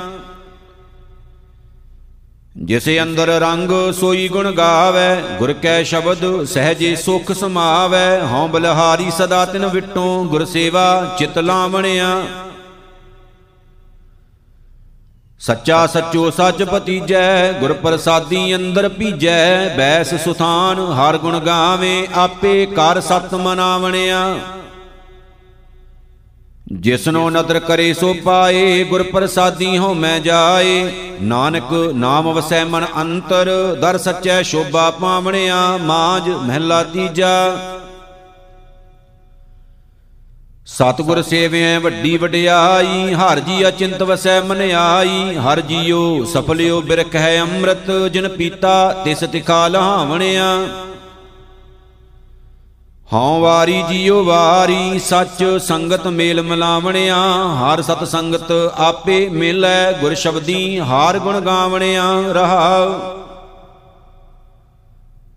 [2.57, 9.44] ਜਿਸੇ ਅੰਦਰ ਰੰਗ ਸੋਈ ਗੁਣ ਗਾਵੇ, ਗੁਰ ਕੈ ਸ਼ਬਦ ਸਹਜੇ ਸੁਖ ਸਮਾਵੇ, ਹਉ ਬਲਹਾਰੀ ਸਦਾ
[9.44, 12.27] ਤਿਨ ਵਿਟੋਂ, ਗੁਰ ਸੇਵਾ ਚਿਤ ਲਾਵਣਿਆ।
[15.40, 23.01] ਸੱਚਾ ਸੱਚੋ ਸੱਚ ਪਤੀਜੈ ਗੁਰ ਪ੍ਰਸਾਦੀ ਅੰਦਰ ਪੀਜੈ ਬੈਸ ਸੁਥਾਨ ਹਰ ਗੁਣ ਗਾਵੇ, ਆਪੇ ਕਰ
[23.01, 24.38] ਸਤ ਮਨਾਵਣਿਆ।
[26.73, 30.92] ਜਿਸਨੋ ਨਦਰ ਕਰੇ ਸੋ ਪਾਏ ਗੁਰ ਪ੍ਰਸਾਦੀ ਹੋ ਮੈਂ ਜਾਏ।
[31.23, 37.57] ਨਾਨਕ ਨਾਮ ਵਸੈ ਮਨ ਅੰਤਰ, ਦਰ ਸੱਚੈ ਸ਼ੋਭਾ ਪਾਵਣਿਆ ਮਾਜ ਮਹਿਲਾ ਤੀਜਾ।
[40.66, 47.40] ਸਤਿਗੁਰ ਸੇਵਿਐ ਵੱਡੀ ਵਡਿਆਈ, ਹਰ ਜੀ ਅਚਿੰਤ ਵਸੈ ਮਨ ਆਈ, ਹਰ ਜੀਉ ਸਫਲਿਓ ਬਿਰਖ ਹੈ
[47.40, 50.46] ਅੰਮ੍ਰਿਤ, ਜਿਨ ਪੀਤਾ ਤਿਸ ਤਿਖਾ ਲਹਾਵਣਿਆ।
[53.12, 57.18] ਹਉ ਵਾਰੀ ਜੀਉ ਵਾਰੀ, ਸੱਚ ਸੰਗਤ ਮੇਲ ਮਿਲਾਵਣਿਆ,
[57.55, 63.23] ਹਰ ਸਤ ਸੰਗਤ ਆਪੇ ਮਿਲੈ ਗੁਰ ਸ਼ਬਦੀ, ਹਾਰ ਗੁਣ ਗਾਵਣਿਆ, ਰਹਾਉ।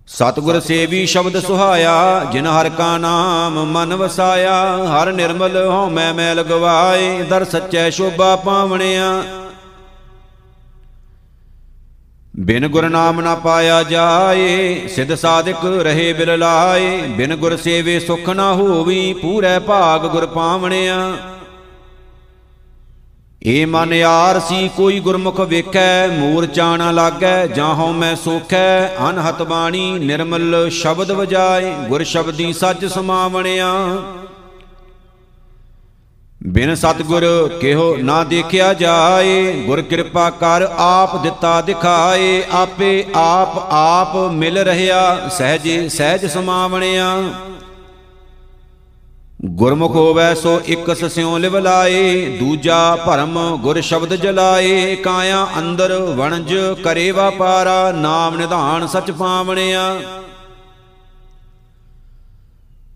[0.08, 4.54] ਸਤਿਗੁਰ ਸੇਵੀ ਸ਼ਬਦ ਸੁਹਾਇਆ, ਜਿਨ ਹਰ ਕਾ ਨਾਮ ਮਨ ਵਸਾਇਆ,
[4.86, 9.12] ਹਰ ਨਿਰਮਲ ਹਉ ਮੈਂ ਮੈਲ ਗਵਾਏ ਦਰ ਸੱਚੈ ਸ਼ੋਭਾ ਪਾਵਣਿਆ।
[12.39, 18.30] ਬਿਨ ਗੁਰ ਨਾਮ ਨਾ ਪਾਇਆ ਜਾਏ, ਸਿਧ ਸਾਧਕ ਰਹੇ ਬਿਲ ਲਾਏ ਬਿਨ ਗੁਰ ਸੇਵੇ ਸੁਖ
[18.30, 20.98] ਨਾ ਹੋਵੀ, ਪੂਰੇ ਭਾਗ ਗੁਰ ਪਾਵਣਿਆ।
[23.48, 29.42] ਏ ਮਨ ਯਾਰ, ਸੀ ਕੋਈ ਗੁਰਮੁਖ ਵੇਖੈ, ਮੂਰਚਾ ਨਾ ਲਾਗੈ ਜਾਂ ਹਉ ਮੈਂ ਸੋਖੈ, ਅਨਹਤ
[29.42, 33.72] ਬਾਣੀ ਨਿਰਮਲ ਸ਼ਬਦ ਵਜਾਏ, ਗੁਰ ਸ਼ਬਦੀ ਸੱਚ ਸਮਾਵਣਿਆ।
[36.48, 37.26] ਬਿਨ ਸਤਗੁਰ
[37.62, 45.30] ਕਿਹੋ ਨਾ ਦੇਖਿਆ ਜਾਏ, ਗੁਰ ਕਿਰਪਾ ਕਰ ਆਪ ਦਿੱਤਾ ਦਿਖਾਏ, ਆਪੇ ਆਪ ਆਪ ਮਿਲ ਰਹਾ
[45.30, 47.16] ਸਹਿਜੇ ਸਹਿਜ ਸਮਾਵਣਿਆ।
[49.45, 56.54] ਗੁਰਮੁਖ ਹੋਵੈ ਸੋ ਇੱਕ ਸਸਿਉ ਲਿਵ ਲਾਏ, ਦੂਜਾ ਭਰਮ ਗੁਰ ਸ਼ਬਦ ਜਲਾਏ, ਕਾਇਆ ਅੰਦਰ ਵਣਜ
[56.84, 60.00] ਕਰੇ ਵਾਪਾਰਾ ਨਾਮ ਨਿਧਾਨ ਸਚ ਪਾਵਣਿਆ।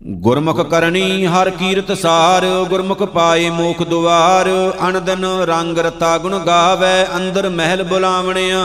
[0.06, 4.50] ਗੁਰਮੁਖ ਕਰਨੀ ਹਰ ਕੀਰਤ ਸਾਰ, ਗੁਰਮੁਖ ਪਾਏ ਮੋਖ ਦੁਆਰ
[4.88, 8.64] ਅਨੰਦਨ ਰੰਗ ਰਤਾ ਗੁਣ ਗਾਵੇ, ਅੰਦਰ ਮਹਿਲ ਬੁਲਾਵਣਿਆ।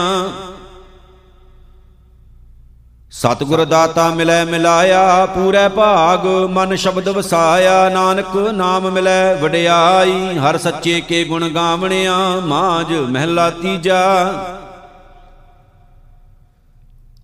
[3.12, 11.00] ਸਤਿਗੁਰ ਦਾਤਾ ਮਿਲੈ ਮਿਲਾਇਆ, ਪੂਰੇ ਭਾਗ ਮਨ ਸ਼ਬਦ ਵਸਾਇਆ, ਨਾਨਕ ਨਾਮ ਮਿਲੈ ਵਡਿਆਈ, ਹਰ ਸੱਚੇ
[11.00, 14.02] ਕੇ ਗੁਣ ਗਾਵਣਿਆ, ਮਾਝ ਮਹਿਲਾ ਤੀਜਾ।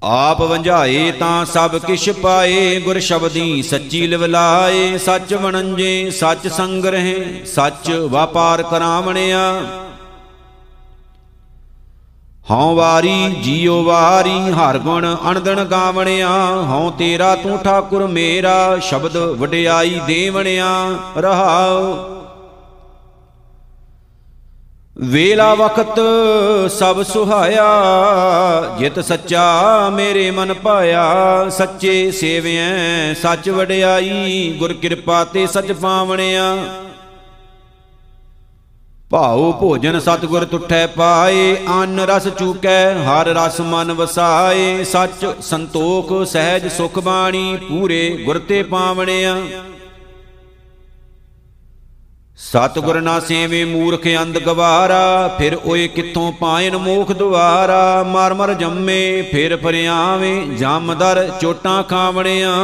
[0.03, 7.91] ਆਪ ਵੰਝਾਏ ਤਾਂ ਸਭ ਕਿਛ ਪਾਏ, ਗੁਰ ਸ਼ਬਦੀ ਸੱਚੀ ਲਿਵਲਾਏ ਸੱਚ ਵਣੰਜੇ, ਸੱਚ ਸੰਗ੍ਰਹਿ ਸੱਚ
[7.91, 9.61] ਵਪਾਰ ਕਰਾਵਣਿਆ।
[12.51, 16.29] ਹਉ ਵਾਰੀ ਜੀਉ ਵਾਰੀ ਹਰ ਗੁਣ ਅਣਦਣ ਗਾਵਣਿਆ,
[16.71, 20.67] ਹਉ ਤੇਰਾ ਤੂੰ ਠਾਕੁਰ ਮੇਰਾ, ਸ਼ਬਦ ਵਡਿਆਈ ਦੇਵਣਿਆ,
[21.19, 21.95] ਰਹਾਉ।
[24.99, 26.01] ਵੇਲਾ ਵਖਤ
[26.71, 27.65] ਸਭ ਸੁਹਾਇਆ,
[28.79, 29.45] ਜਿਤ ਸੱਚਾ
[29.91, 31.05] ਮੇਰੇ ਮਨ ਪਾਇਆ,
[31.49, 36.57] ਸੱਚੇ ਸੇਵਿਐ ਸੱਚ ਵਡਿਆਈ, ਗੁਰ ਕਿਰਪਾ ਤੇ ਸਚ ਪਾਵਣਿਆ।
[39.15, 46.67] ਭਾਉ ਭੋਜਨ ਸਤਗੁਰ ਤੁਠੈ ਪਾਏ, ਅੰਨ ਰਸ ਚੂਕੈ, ਹਰ ਰਸ ਮਨ ਵਸਾਏ। ਸੱਚ ਸੰਤੋਖ ਸਹਿਜ
[46.69, 49.37] ਸੁਖ ਬਾਣੀ, ਪੂਰੇ ਗੁਰ ਤੇ ਪਾਵਣਿਆ।
[52.37, 59.23] ਸਤਗੁਰ ਨਾ ਸੇਵੇ ਮੂਰਖ ਅੰਧ ਗਵਾਰਾ, ਫਿਰ ਓਏ ਕਿੱਥੋਂ ਪਾਇਨ ਮੋਖ ਦੁਆਰਾ। ਮਰ ਮਰ ਜੰਮੇ,
[59.23, 62.55] ਫਿਰ ਫਰਿਆਵੇਂ ਜਮਦਰ ਚੋਟਾਂ ਖਾਵਣਿਆ।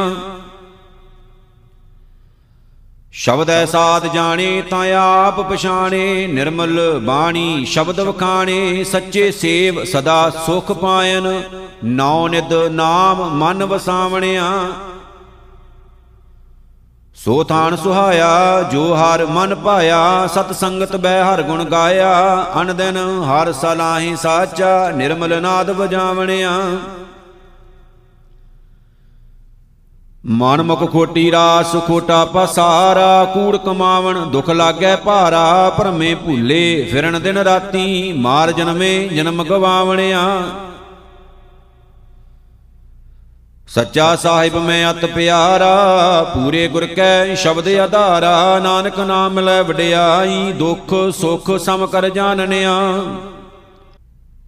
[3.13, 10.71] ਸ਼ਬਦ ਐ ਸਾਧ ਜਾਣੇ ਤਾਂ ਆਪ ਪਛਾਣੇ, ਨਿਰਮਲ ਬਾਣੀ ਸ਼ਬਦ ਵਖਾਣੇ, ਸੱਚੇ ਸੇਵ ਸਦਾ ਸੁਖ
[10.71, 11.41] ਪਾਇਨ
[11.83, 14.51] ਨੌ ਨਿਦ ਨਾਮ ਮਨ ਵਸਾਵਣਿਆ।
[17.15, 22.97] ਸੋ ਥਾਨ ਸੁਹਾਇਆ, ਜੋ ਹਰ ਮਨ ਪਾਇਆ, ਸਤ ਸੰਗਤ ਬੈ ਹਰ ਗੁਣ ਗਾਇਆ, ਅਨ ਦਿਨ
[22.97, 26.57] ਹਰ ਸਲਾਹੀ ਸਾਚਾ, ਨਿਰਮਲ ਨਾਦ ਵਜਾਵਣਿਆ।
[30.25, 37.37] ਮਨ ਮੁਖ ਖੋਟੀ ਰਾਸ, ਖੋਟਾ ਪਸਾਰਾ, ਕੂੜ ਕਮਾਵਣ, ਦੁਖ ਲਾਗੈ ਭਾਰਾ, ਭਰਮੇ ਭੂਲੇ, ਫਿਰਨ ਦਿਨ
[37.37, 40.41] ਰਾਤੀ, ਮਾਰ ਜਨਮੇ, ਜਨਮ ਗਵਾਵਣਿਆ।
[43.67, 50.93] ਸੱਚਾ ਸਾਹਿਬ ਮੈਂ ਅਤ ਪਿਆਰਾ, ਪੂਰੇ ਗੁਰ ਕੈ ਸ਼ਬਦ ਆਧਾਰਾ, ਨਾਨਕ ਨਾਮ ਲੈ ਵਡਿਆਈ, ਦੁਖ
[51.11, 53.05] ਸੁਖ ਸਮ ਕਰ ਜਾਣਨਿਆ।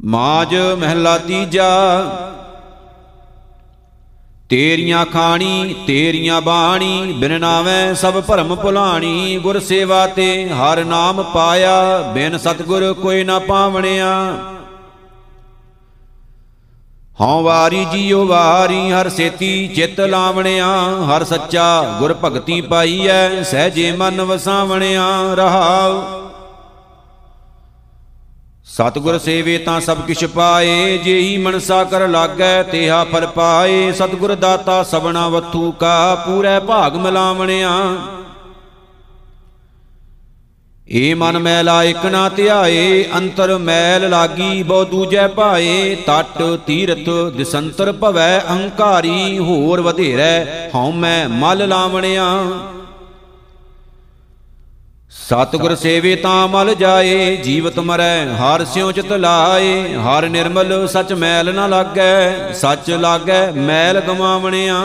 [0.05, 1.69] ਮਾਜ ਮਹਿਲਾ ਤੀਜਾ
[4.53, 12.01] ਤੇਰੀਆਂ ਖਾਣੀ, ਤੇਰੀਆਂ ਬਾਣੀ, ਬਿਨ ਨਾਵੇਂ ਸਭ ਭਰਮ ਭੁਲਾਣੀ, ਗੁਰ ਸੇਵਾ ਤੇ ਹਰ ਨਾਮ ਪਾਇਆ,
[12.13, 14.11] ਬਿਨ ਸਤਗੁਰ ਕੋਈ ਨਾ ਪਾਵਣਿਆ।
[17.21, 20.67] ਹਉ ਵਾਰੀ ਜੀਉ ਵਾਰੀ, ਹਰ ਸੇਤੀ ਚਿਤ ਲਾਵਣਿਆ,
[21.05, 26.01] ਹਰ ਸੱਚਾ ਗੁਰ ਭਗਤੀ ਪਾਈਐ, ਸਹਜੇ ਮਨ ਵਸਾਵਣਿਆ, ਰਹਾਉ।
[28.67, 34.81] ਸਤਗੁਰ ਸੇਵੇ ਤਾਂ ਸਭ ਕਿਛ ਪਾਏ, ਜੇਹੀ ਮਨਸਾ ਕਰ ਲਾਗੈ, ਤੇਹਾ ਫਲ ਪਾਏ। ਸਤਗੁਰ ਦਾਤਾ
[34.83, 37.71] ਸਬਣਾ ਵਥੂ ਕਾ, ਪੂਰੇ ਭਾਗ ਮਿਲਾਵਣਿਆ।
[40.91, 47.91] ਏ ਮਨ ਮੈਲਾ ਇਕ ਨਾ ਧਿਆਏ, ਅੰਤਰ ਮੈਲ ਲਾਗੀ ਬਹੁ ਦੂਜੈ ਭਾਏ। ਤਟ, ਤੀਰਥ, ਦਿਸੰਤਰ
[47.91, 52.27] ਭਵੈ, ਅਹੰਕਾਰੀ, ਹੋਰ ਵਧੇਰੈ ਹਉ ਮੈਂ ਮਲ ਲਾਵਣਿਆ।
[55.13, 61.53] ਸਤਿਗੁਰ ਸੇਵੇ ਤਾਂ ਮਲ ਜਾਏ, ਜੀਵਤ ਮਰੈ, ਹਰ ਸਿਉ ਚਿਤ ਲਾਏ। ਹਰ ਨਿਰਮਲ ਸਚ ਮੈਲ
[61.55, 64.81] ਨਾ ਲਾਗੈ, ਸੱਚ ਲਾਗੈ ਮੈਲ ਗਮਾਵਣਿਆ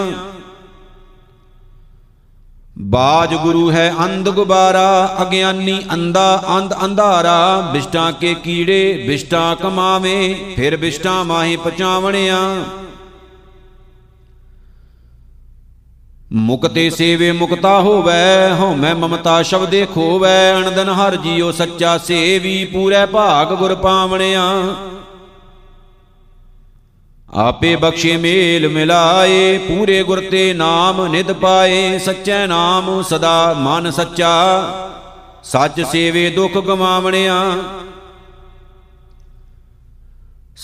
[2.80, 10.76] ਬਾਜ ਗੁਰੂ ਹੈ ਅੰਧ ਗੁਬਾਰਾ, ਅਗਿਆਨੀ ਅੰਦਾ ਅੰਧ ਅੰਧਾਰਾ। ਬਿਸ਼ਟਾਂ ਕੇ ਕੀੜੇ, ਬਿਸ਼ਟਾਂ ਕਮਾਵੇ, ਫਿਰ
[10.76, 12.38] ਬਿਸ਼ਟਾਂ ਮਾਹੀ ਪਚਾਵਣਿਆ
[16.32, 23.54] ਮੁਕਤੇ ਸੇਵੇ ਮੁਕਤਾ ਹੋਵੈ ਹਉਮੈ ਮਮਤਾ ਸ਼ਬਦੇ ਖੋਵੈ, ਅਣਦਨ ਹਰ ਜੀਉ ਸੱਚਾ ਸੇਵੀ, ਪੂਰੇ ਭਾਗ
[23.54, 24.74] ਗੁਰ ਪਾਵਣਿਆ।
[27.34, 34.62] ਆਪੇ ਬਖਸ਼ੇ ਮੇਲ ਮਿਲਾਏ, ਪੂਰੇ ਗੁਰ ਤੇ ਨਾਮ ਨਿਦ ਪਾਏ, ਸੱਚੇ ਨਾਮ ਸਦਾ ਮਨ ਸੱਚਾ।
[35.44, 37.52] ਸੱਚ ਸੇਵੇ ਦੁਖ ਗਵਾਵਣਿਆ।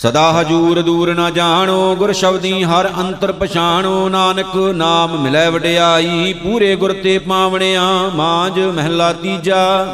[0.01, 6.75] ਸਦਾ ਹਜੂਰ ਦੂਰ ਨਾ ਜਾਣੋ, ਗੁਰ ਸ਼ਬਦੀ ਹਰ ਅੰਤਰ ਪਛਾਣੋ, ਨਾਨਕ ਨਾਮ ਮਿਲੈ ਵਡਿਆਈ, ਪੂਰੇ
[6.75, 7.81] ਗੁਰ ਤੇ ਪਾਵਣਿਆ,
[8.15, 9.87] ਮਾਂਜ ਮਹਿਲਾ ਤੀਜਾ।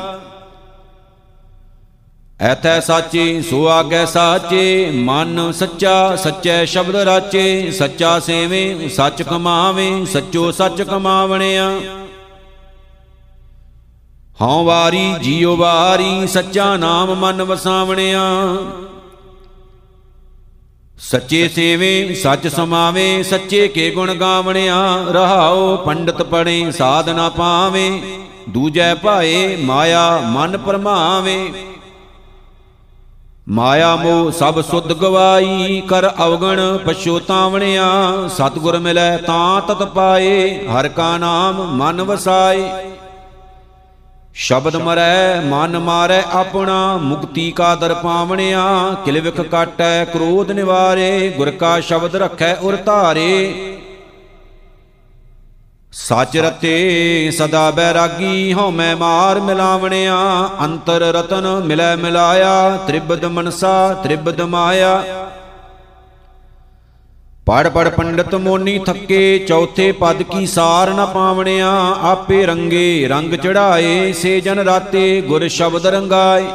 [2.41, 10.51] ਐਥੈ ਸਾਚੇ, ਸੋ ਆਗੈ ਸਾਚੇ, ਮਨ ਸੱਚਾ, ਸੱਚੇ ਸ਼ਬਦ ਰਾਚੇ, ਸੱਚਾ ਸੇਵੇਂ, ਸੱਚ ਕਮਾਵੇ, ਸੱਚੋ
[10.51, 11.79] ਸੱਚ ਕਮਾਵਣਿਆ।
[14.41, 18.21] ਹਉ ਵਾਰੀ, ਜੀਉ ਵਾਰੀ, ਸੱਚਾ ਨਾਮ ਮਨ ਵਸਾਵਣਿਆ।
[21.01, 24.75] ਸੱਚੇ ਸੇਵੇ, ਸੱਚ ਸਮਾਵੇ, ਸੱਚੇ ਕੇ ਗੁਣ ਗਾਵਣਿਆ
[25.09, 28.01] ਰਹਾਓ ਪੰਡਤ ਪੜੇ, ਸਾਧਨਾ ਪਾਵੇ,
[28.49, 31.53] ਦੂਜੈ ਭਾਏ ਮਾਇਆ ਮਨ ਪਰਮਾਵੇ।
[33.49, 37.89] ਮਾਇਆ ਮੋਹ ਸਭ ਸੁਧ ਗਵਾਈ, ਕਰ ਅਵਗਣ ਪਛੋਤਾਵਣਿਆ
[38.27, 42.90] ਸਤਗੁਰ ਮਿਲੈ ਤਾਂ ਤਤ ਪਾਏ, ਹਰ ਕਾ ਨਾਮ ਮਨ ਵਸਾਏ।
[44.35, 51.79] ਸ਼ਬਦ ਮਰੈ, ਮਨ ਮਾਰੈ ਆਪਣਾ, ਮੁਕਤੀ ਕਾ ਦਰ ਪਾਵਣਿਆ। ਕਿਲਵਿਖ ਕਾਟੈ, ਕ੍ਰੋਧ ਨਿਵਾਰੇ, ਗੁਰ ਕਾ
[51.79, 53.53] ਸ਼ਬਦ ਰਖੈ ਉਰ ਧਾਰੇ।
[55.91, 60.17] ਸੱਚ ਰਤੇ ਸਦਾ ਬੈਰਾਗੀ, ਹਉ ਮੈਂ ਮਾਰ ਮਿਲਾਵਣਿਆ।
[60.61, 65.03] ਅੰਤਰ ਰਤਨ ਮਿਲੈ ਮਿਲਾਇਆ, ਤ੍ਰਿਬਦ ਮਨਸਾ, ਤ੍ਰਿਬਦ ਮਾਇਆ।
[67.51, 74.13] ਪੜ ਪੜ ਪੰਡਤ ਮੋਨੀ ਥੱਕੇ, ਚੌਥੇ ਪਦ ਕੀ ਸਾਰ ਨ ਪਾਵਣਿਆ, ਆਪੇ ਰੰਗੇ ਰੰਗ ਚੜਾਏ
[74.13, 76.45] ਸੇ ਜਨ ਰਾਤੇ ਗੁਰ ਸ਼ਬਦ ਰੰਗਾਏ।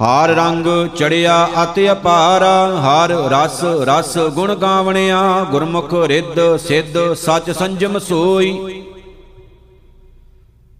[0.00, 7.98] ਹਾਰ ਰੰਗ ਚੜਿਆ ਅਤਿ ਅਪਾਰਾ, ਹਰ ਰਸ ਰਸ ਗੁਣ ਗਾਵਣਿਆ, ਗੁਰਮੁਖ ਰਿੱਧ ਸਿੱਧ ਸਚ ਸੰਜਮ
[7.98, 8.82] ਸੋਈ।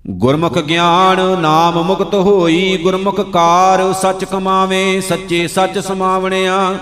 [0.06, 6.76] ਗੁਰਮੁਖ ਗਿਆਨ ਨਾਮ ਮੁਕਤ ਹੋਈ, ਗੁਰਮੁਖ ਕਾਰ ਸਚ ਕਮਾਵੇ, ਸੱਚੇ ਸੱਚ ਸਮਾਵਣਿਆ।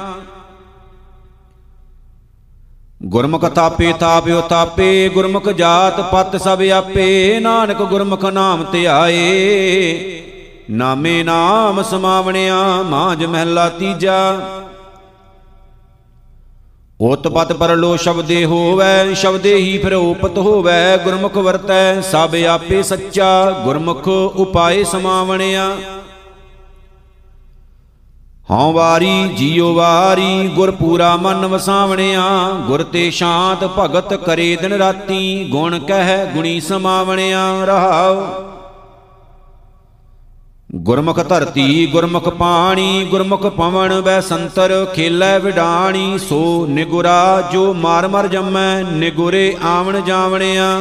[3.04, 10.22] ਗੁਰਮੁਖ ਤਾਪੇ ਤਾਪਿਓ ਤਾਪੇ, ਗੁਰਮੁਖ ਜਾਤ ਪਤ ਸਭ ਆਪੇ, ਨਾਨਕ ਗੁਰਮੁਖ ਨਾਮ ਧਿਆਏ
[10.70, 14.40] ਨਾਮੇ ਨਾਮ ਸਮਾਵਣਿਆ, ਮਾਝ ਮਹਿਲਾ ਤੀਜਾ।
[17.00, 24.08] ਉਤਪਤ ਪਰਲੋ ਸ਼ਬਦੇ ਹੋਵੈ, ਸ਼ਬਦੇ ਹੀ ਫਿਰ ਉਪਤ ਹੋਵੈ, ਗੁਰਮੁਖ ਵਰਤੈ, ਸਭ ਆਪੇ ਸੱਚਾ, ਗੁਰਮੁਖ
[24.08, 25.70] ਉਪਾਏ ਸਮਾਵਣਿਆ।
[28.50, 32.22] ਹਉ ਵਾਰੀ ਜੀਉ ਵਾਰੀ ਗੁਰ ਪੂਰਾ ਮਨ ਵਸਾਵਣਿਆ,
[32.66, 38.22] ਗੁਰ ਤੇ ਸ਼ਾਂਤ ਭਗਤ ਕਰੇ ਦਿਨ ਰਾਤੀ, ਗੁਣ ਕਹਿ ਗੁਣੀ ਸਮਾਵਣਿਆ ਰਹਾਉ।
[40.74, 48.26] ਗੁਰਮੁਖ ਧਰਤੀ, ਗੁਰਮੁਖ ਪਾਣੀ, ਗੁਰਮੁਖ ਪਵਨ ਬੈ ਸੰਤਰ, ਖੇਲੇ ਵਿਡਾਣੀ, ਸੋ ਨਿਗੁਰਾ ਜੋ ਮਾਰ ਮਰ
[48.26, 50.80] ਜੰਮੈ, ਨਿਗੁਰੇ ਆਵਣ ਜਾਵਣਿਆ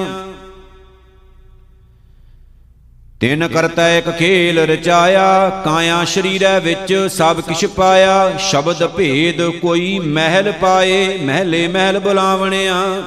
[3.19, 10.52] ਤਿਨ ਕਰਤਾ ਇੱਕ ਖੇਲ ਰਚਾਇਆ, ਕਾਇਆ ਸ਼ਰੀਰੈ ਵਿੱਚ ਸਭ ਕਿਛ ਪਾਇਆ, ਸ਼ਬਦ ਭੇਦ ਕੋਈ ਮਹਿਲ
[10.52, 13.04] ਪਾਏ, ਮਹਿਲੇ ਮਹਿਲ ਬੁਲਾਵਣਿਆ।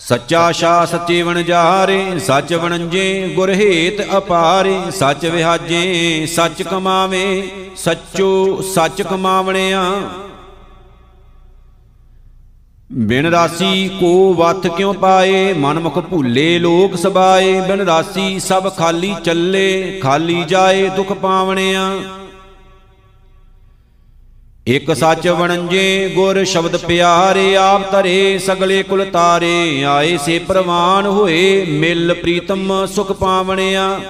[0.00, 8.62] ਸੱਚਾ ਸ਼ਾ ਸੱਚੇ ਵਣ ਜਾਰੇ, ਸੱਚ ਵਣੰਜੇ ਗੁਰ ਹੇਤ ਅਪਾਰੇ, ਸੱਚ ਵਿਹਾਜੇ, ਸੱਚ ਕਮਾਵੇ, ਸੱਚੋ
[8.74, 9.84] ਸੱਚ ਕਮਾਵਣਿਆ।
[12.94, 19.14] ਬਿਨ ਰਾਸੀ ਕੋ ਵਤ ਕਿਉ ਪਾਏ ਮਨ ਮੁਖ ਭੂਲੇ ਲੋਕ ਸਬਾਏ। ਬਿਨ ਰਾਸੀ ਸਭ ਖਾਲੀ
[19.24, 21.98] ਚੱਲੇ, ਖਾਲੀ ਜਾਏ ਦੁਖ ਪਾਵਣਿਆ।
[24.66, 31.64] ਇਕ ਸੱਚ ਵਣੰਜੇ, ਗੁਰ ਸ਼ਬਦ ਪਿਆਰੇ, ਆਪ ਧਰੇ, ਸਗਲੇ ਕੁਲ ਤਾਰੇ। ਆਏ ਸੇ ਪ੍ਰਵਾਨ ਹੋਏ,
[31.68, 34.00] ਮਿਲ ਪ੍ਰੀਤਮ ਸੁਖ ਪਾਵਣਿਆ।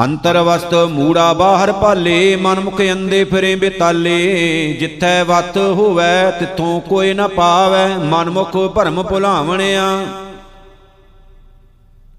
[0.00, 7.14] ਅੰਤਰ ਵਸਤ ਮੂੜਾ ਬਾਹਰ ਭਾਲੇ ਮਨ ਮੁਖ ਅੰਦੇ ਫਿਰੇ ਬਿਤਾਲੇ। ਜਿੱਥੈ ਵਤ ਹੋਵੈ, ਤਿੱਥੋਂ ਕੋਈ
[7.14, 10.06] ਨਾ ਪਾਵੈ। ਮਨ ਮੁਖ ਭਰਮ ਭੁਲਾਵਣਿਆ।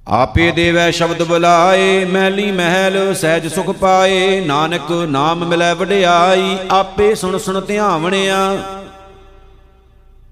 [0.08, 7.38] ਆਪੇ ਦੇਵੈ ਸ਼ਬਦ ਬੁਲਾਏ, ਮਹਿਲੀ ਮਹਿਲ ਸਹਿਜ ਸੁਖ ਪਾਏ। ਨਾਨਕ ਨਾਮ ਮਿਲੈ ਵਡਿਆਈ, ਆਪੇ ਸੁਣ
[7.38, 8.58] ਸੁਣ ਧਿਆਵਣਿਆ।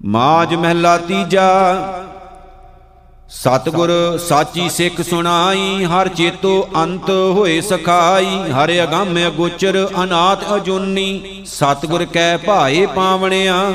[0.04, 1.48] ਮਾਜ ਮਹਿਲਾ ਤੀਜਾ
[3.30, 12.04] ਸਤਗੁਰ ਸਾਚੀ ਸਿੱਖ ਸੁਣਾਈ, ਹਰ ਚੇਤੋ ਅੰਤ ਹੋਏ ਸਖਾਈ, ਹਰ ਅਗੰਮ ਅਗੋਚਰ ਅਨਾਥ ਅਜੂਨੀ, ਸਤਗੁਰ
[12.04, 13.72] ਕੈ ਭਾਏ ਪਾਵਣਿਆ।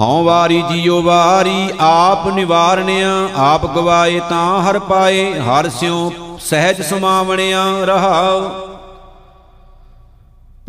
[0.00, 7.64] ਹਉ ਵਾਰੀ ਜੀਉ ਵਾਰੀ ਆਪ ਨਿਵਾਰਣਿਆ, ਆਪ ਗਵਾਏ ਤਾਂ ਹਰ ਪਾਏ, ਹਰ ਸਿਉ ਸਹਿਜ ਸਮਾਵਣਿਆ
[7.84, 8.69] ਰਹਾਉ।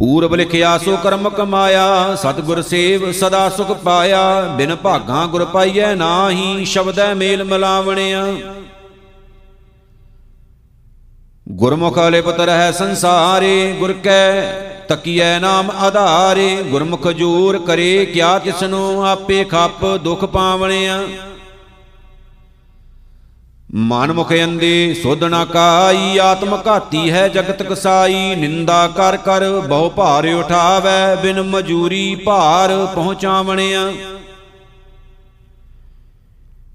[0.01, 6.65] ਪੂਰਬ ਲਿਖਿਆ, ਸੋ ਕਰਮ ਕਮਾਇਆ, ਸਤਿਗੁਰ ਸੇਵ ਸਦਾ ਸੁਖ ਪਾਇਆ, ਬਿਨ ਭਾਗਾਂ ਗੁਰ ਪਾਈਐ ਨਾਹੀ,
[6.65, 8.25] ਸ਼ਬਦੈ ਮੇਲ ਮਿਲਾਵਣਿਆ।
[11.51, 14.41] ਗੁਰਮੁਖ ਲਿਪਤ ਰਹਿ ਸੰਸਾਰੇ, ਗੁਰ ਕੈ
[14.89, 21.01] ਤਕੀਐ ਨਾਮ ਆਧਾਰੇ, ਗੁਰਮੁਖ ਜੂਰ ਕਰੇ, ਕਿਆ ਤਿਸਨੂੰ ਆਪੇ ਖੱਪ ਦੁਖ ਪਾਵਣਿਆ।
[23.75, 29.89] ਮਨ ਮੁਖ ਅੰਦੇ ਸੁਧ ਨਾ ਕਾਈ, ਆਤਮ ਘਾਤੀ ਹੈ ਜਗਤ ਕਸਾਈ, ਨਿੰਦਾ ਕਰ ਕਰ ਬਹੁ
[29.89, 33.91] ਭਾਰ ਉਠਾਵੈ, ਬਿਨ ਮਜੂਰੀ ਭਾਰ ਪਹੁੰਚਾਵਣਿਆ।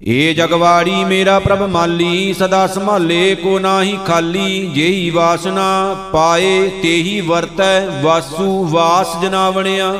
[0.03, 8.01] ਏ ਜਗਵਾੜੀ ਮੇਰਾ ਪ੍ਰਭ ਮਾਲੀ, ਸਦਾ ਸੰਭਾਲੇ ਕੋ ਨਾਹੀ ਖਾਲੀ ਜੇਹੀ ਵਾਸਨਾ ਪਾਏ ਤੇਹੀ ਵਰਤੈ,
[8.01, 9.93] ਵਾਸੂ ਵਾਸ ਜਨਾਵਣਿਆ।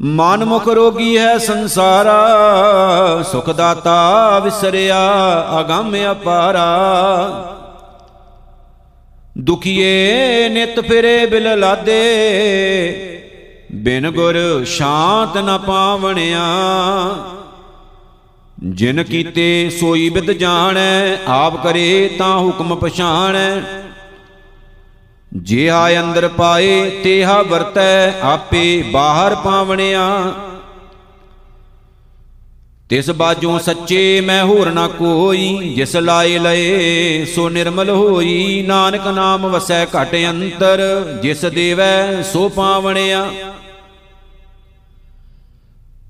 [0.00, 2.18] ਮਨ ਮੁਖ ਰੋਗੀ ਹੈ ਸੰਸਾਰਾ,
[3.22, 4.98] ਸੁਖ ਦਾਤਾ ਵਿਸਰਿਆ,
[5.60, 6.66] ਅਗੰਮ ਅਪਾਰਾ।
[9.38, 12.02] ਦੁਖੀਏ ਨਿਤ ਫਿਰੇ ਬਿਲ ਲਾਦੇ,
[13.74, 16.46] ਬਿਨ ਗੁਰ ਸ਼ਾਂਤ ਨ ਪਾਵਣਿਆ।
[18.64, 23.60] ਜਿਨ ਕੀਤੇ ਸੋਈ ਬਿਦ ਜਾਣੈ, ਆਪ ਕਰੇ ਤਾਂ ਹੁਕਮ ਪਛਾਣੈ।
[25.36, 30.34] ਜਿਹਾ ਅੰਦਰ ਪਾਏ, ਤੇਹਾ ਵਰਤੈ ਆਪੇ ਬਾਹਰ ਪਾਵਣਿਆ।
[32.88, 39.46] ਤਿਸ ਬਾਜੋਂ ਸੱਚੇ ਮੈਂ ਹੋਰ ਨਾ ਕੋਈ, ਜਿਸ ਲਾਏ ਲਏ, ਸੋ ਨਿਰਮਲ ਹੋਈ। ਨਾਨਕ ਨਾਮ
[39.46, 40.78] ਵਸੈ ਘਟ ਅੰਤਰ,
[41.22, 43.30] ਜਿਸ ਦੇਵੈ ਸੋ ਪਾਵਣਿਆ।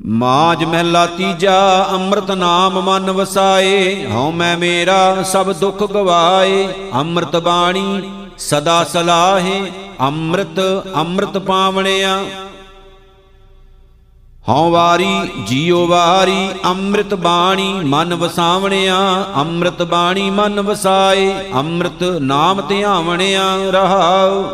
[0.06, 8.02] ਮਾਜ ਮਹਿਲਾ ਤੀਜਾ, ਅੰਮ੍ਰਿਤ ਨਾਮ ਮਨ ਵਸਾਏ। ਹਉ ਮੈਂ ਮੇਰਾ, ਸਭ ਦੁੱਖ ਗਵਾਏ। ਅੰਮ੍ਰਿਤ ਬਾਣੀ
[8.38, 10.60] ਸਦਾ ਸਲਾਹੇ ਅੰਮ੍ਰਿਤ
[10.96, 12.24] ਅੰਮ੍ਰਿਤ ਪਾਵਣਿਆ।
[14.48, 18.96] ਹਉ ਵਾਰੀ ਜੀਉ ਵਾਰੀ ਅੰਮ੍ਰਿਤ ਬਾਣੀ ਮਨ ਵਸਾਵਣਿਆ।
[19.36, 24.44] ਅੰਮ੍ਰਿਤ ਬਾਣੀ ਮਨ ਵਸਾਏ, ਅੰਮ੍ਰਿਤ ਨਾਮ ਧਿਆਵਣਿਆ ਰਹਾਉ।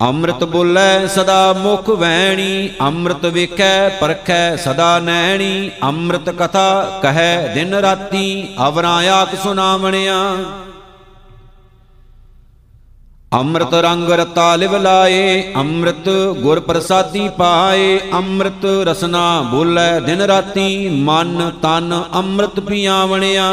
[0.00, 8.48] ਅੰਮ੍ਰਿਤ ਬੋਲੇ ਸਦਾ ਮੁਖ ਵੈਣੀ, ਅੰਮ੍ਰਿਤ ਵੇਖੈ ਪਰਖੈ ਸਦਾ ਨੈਣੀ। ਅੰਮ੍ਰਿਤ ਕਥਾ ਕਹੈ ਦਿਨ ਰਾਤੀ,
[8.68, 10.36] ਅਵਰਾਂ ਆਖ ਸੁਨਾਵਣਿਆ
[13.32, 21.50] ਅੰਮ੍ਰਿਤ ਰੰਗ ਰਤਾ ਲਿਵ ਲਾਏ, ਅੰਮ੍ਰਿਤ ਗੁਰ ਪ੍ਰਸਾਦੀ ਪਾਏ, ਅੰਮ੍ਰਿਤ ਰਸਨਾ ਬੋਲੇ ਦਿਨ ਰਾਤੀ, ਮਨ
[21.62, 23.52] ਤਨ ਅੰਮ੍ਰਿਤ ਪੀਆਵਣਿਆ।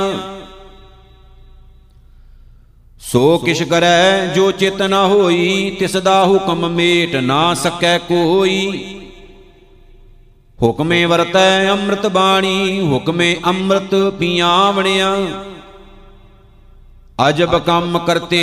[3.00, 8.84] ਸੋ ਕਿਛ ਕਰੈ ਜੋ ਚਿਤ ਨ ਹੋਈ, ਤਿਸ ਦਾ ਹੁਕਮ ਮੇਟ ਨਾ ਸਕੈ ਕੋਈ।
[10.62, 15.16] ਹੁਕਮੇ ਵਰਤੈ ਅੰਮ੍ਰਿਤ ਬਾਣੀ, ਹੁਕਮੇ ਅੰਮ੍ਰਿਤ ਪੀਆਵਣਿਆ।
[17.17, 18.39] ਅਜਬ ਕੰਮ ਕਰਤੇ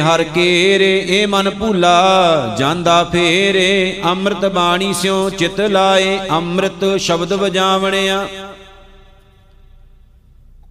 [0.00, 8.26] ਹਰ ਕੇਰੇ ਏ ਮਨ ਭੂਲਾ ਜਾਂਦਾ ਫੇਰੇ। ਅੰਮ੍ਰਿਤ ਬਾਣੀ ਸਿਉ ਚਿਤ ਲਾਏ, ਅੰਮ੍ਰਿਤ ਸ਼ਬਦ ਵਜਾਵਣਿਆ।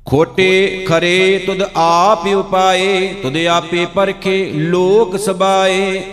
[0.06, 6.04] ਖੋਟੇ ਖਰੇ ਤੁਧ ਆਪ ਉਪਾਏ, ਤੁਧ ਆਪੇ ਪਰਖੇ ਲੋਕ ਸਬਾਏ।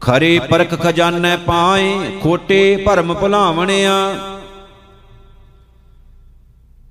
[0.00, 3.92] ਖਰੇ ਪਰਖ ਖਜ਼ਾਨੇ ਪਾਏ, ਖੋਟੇ ਭਰਮ ਭੁਲਾਵਣਿਆ।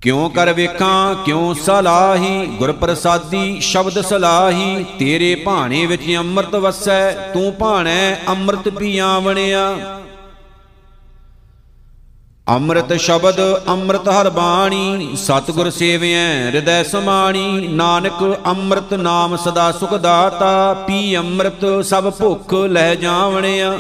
[0.02, 1.16] ਕਿਉ ਕਰ ਵੇਖਾਂ?
[1.16, 2.46] ਕਿਉ ਸਲਾਹੀ?
[2.58, 9.68] ਗੁਰ ਪ੍ਰਸਾਦੀ ਸ਼ਬਦ ਸਲਾਹੀ। ਤੇਰੇ ਭਾਣੇ ਵਿੱਚ ਅੰਮ੍ਰਿਤ ਵਸੈ ਤੂੰ ਭਾਣੈ ਅੰਮ੍ਰਿਤ ਪੀਆਵਣਿਆ
[12.50, 20.74] ਅੰਮ੍ਰਿਤ ਸ਼ਬਦ ਅੰਮ੍ਰਿਤ ਹਰ ਬਾਣੀ ਸਤਿਗੁਰ ਸੇਵਿਐ ਹਿਰਦੈ ਸਮਾਣੀ। ਨਾਨਕ ਅੰਮ੍ਰਿਤ ਨਾਮ ਸਦਾ ਸੁਖ ਦਾਤਾ
[20.88, 23.78] ਪੀ ਅੰਮ੍ਰਿਤ ਸਭ ਭੁੱਖ ਲੈ ਜਾਵਣਿਆ।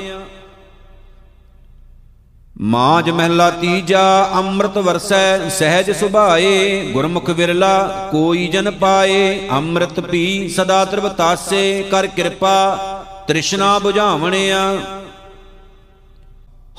[2.62, 10.86] ਮਾਜ ਮਹਿਲਾ ਤੀਜਾ, ਅੰਮ੍ਰਿਤ ਵਰਸੈ, ਸਹਿਜ ਸੁਭਾਏ, ਗੁਰਮੁਖ ਵਿਰਲਾ, ਕੋਈ ਜਨ ਪਾਏ, ਅੰਮ੍ਰਿਤ ਪੀ, ਸਦਾ
[10.86, 12.76] ਤ੍ਰਿਵਤਾਸੇ ਕਰ ਕਿਰਪਾ,
[13.28, 14.78] ਤ੍ਰਿਸ਼ਨਾ 부ਝਾਵਣਿਆ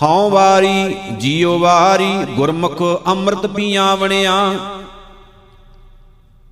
[0.02, 4.54] ਹਉ ਵਾਰੀ, ਜੀਉ ਵਾਰੀ, ਗੁਰਮੁਖ ਅੰਮ੍ਰਿਤ ਪੀਆਵਣਿਆ।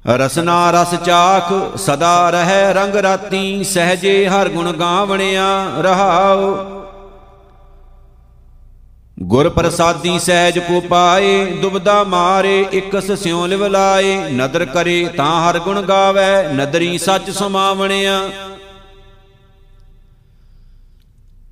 [0.07, 6.86] ਰਸਨਾ ਰਸ ਚਾਖ, ਸਦਾ ਰਹਿ ਰੰਗ ਰਾਤੀ, ਸਹਜੇ ਹਰ ਗੁਣ ਗਾਵਣਿਆ, ਰਹਾਉ।
[9.22, 15.59] ਗੁਰ ਪ੍ਰਸਾਦੀ ਸਹਿਜ ਕੋ ਪਾਏ, ਦੁਬਦਾ ਮਾਰੇ, ਇਕਸ ਸਿਉ ਲਿਵ ਲਾਏ ਨਦਰ ਕਰੇ ਤਾਂ ਹਰ
[15.59, 18.31] ਗੁਣ ਗਾਵੇ, ਨਦਰੀ ਸੱਚ ਸਮਾਵਣਿਆ।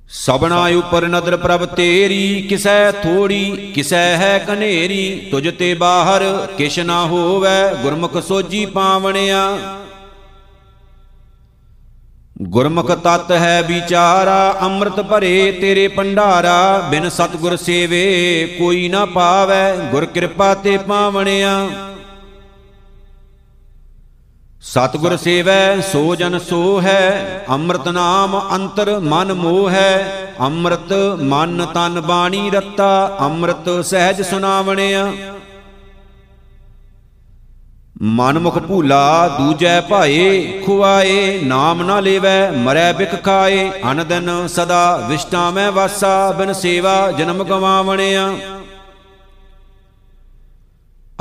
[0.09, 7.05] ਸਬਨਾ ਉਪਰ ਨਦਰ ਪ੍ਰਭ ਤੇਰੀ, ਕਿਸੈ ਥੋੜੀ, ਕਿਸੈ ਹੈ ਕਨੇਰੀ। ਤੁਜ ਤੇ ਬਾਹਰ ਕਿਛ ਨਾ
[7.05, 9.57] ਹੋਵੇ, ਗੁਰਮੁਖ ਸੋਜੀ ਪਾਵਣਿਆ।
[12.41, 20.05] ਗੁਰਮੁਖ ਤਤ ਹੈ ਵਿਚਾਰਾ, ਅੰਮ੍ਰਿਤ ਭਰੇ ਤੇਰੇ ਭੰਡਾਰਾ। ਬਿਨ ਸਤਗੁਰ ਸੇਵੇ ਕੋਈ ਨਾ ਪਾਵੇ, ਗੁਰ
[20.05, 21.69] ਕਿਰਪਾ ਤੇ ਪਾਵਣਿਆ।
[24.61, 32.01] ਸਤਗੁਰ ਸੇਵੈ, ਸੋ ਜਨ ਸੋ ਹੈ, ਅੰਮ੍ਰਿਤ ਨਾਮ ਅੰਤਰ ਮਨ ਮੋਹ ਹੈ। ਅੰਮ੍ਰਿਤ ਮਨ ਤਨ
[32.01, 35.13] ਬਾਣੀ ਰਤਾ, ਅੰਮ੍ਰਿਤ ਸਹਿਜ ਸੁਨਾਵਣਿਆ
[38.05, 44.95] ਮਨ ਮੁਖ ਭੂਲਾ, ਦੂਜੈ ਭਾਏ, ਖੁਆਏ, ਨਾਮ ਨਾ ਲੇਵੈ, ਮਰੈ ਬਿਖ ਖਾਏ ਅਨ ਦਿਨ ਸਦਾ
[45.09, 48.35] ਵਿਸ਼ਟਾ ਮੈਂ ਵਾਸਾ, ਬਿਨ ਸੇਵਾ ਜਨਮ ਗਵਾਵਣਿਆ।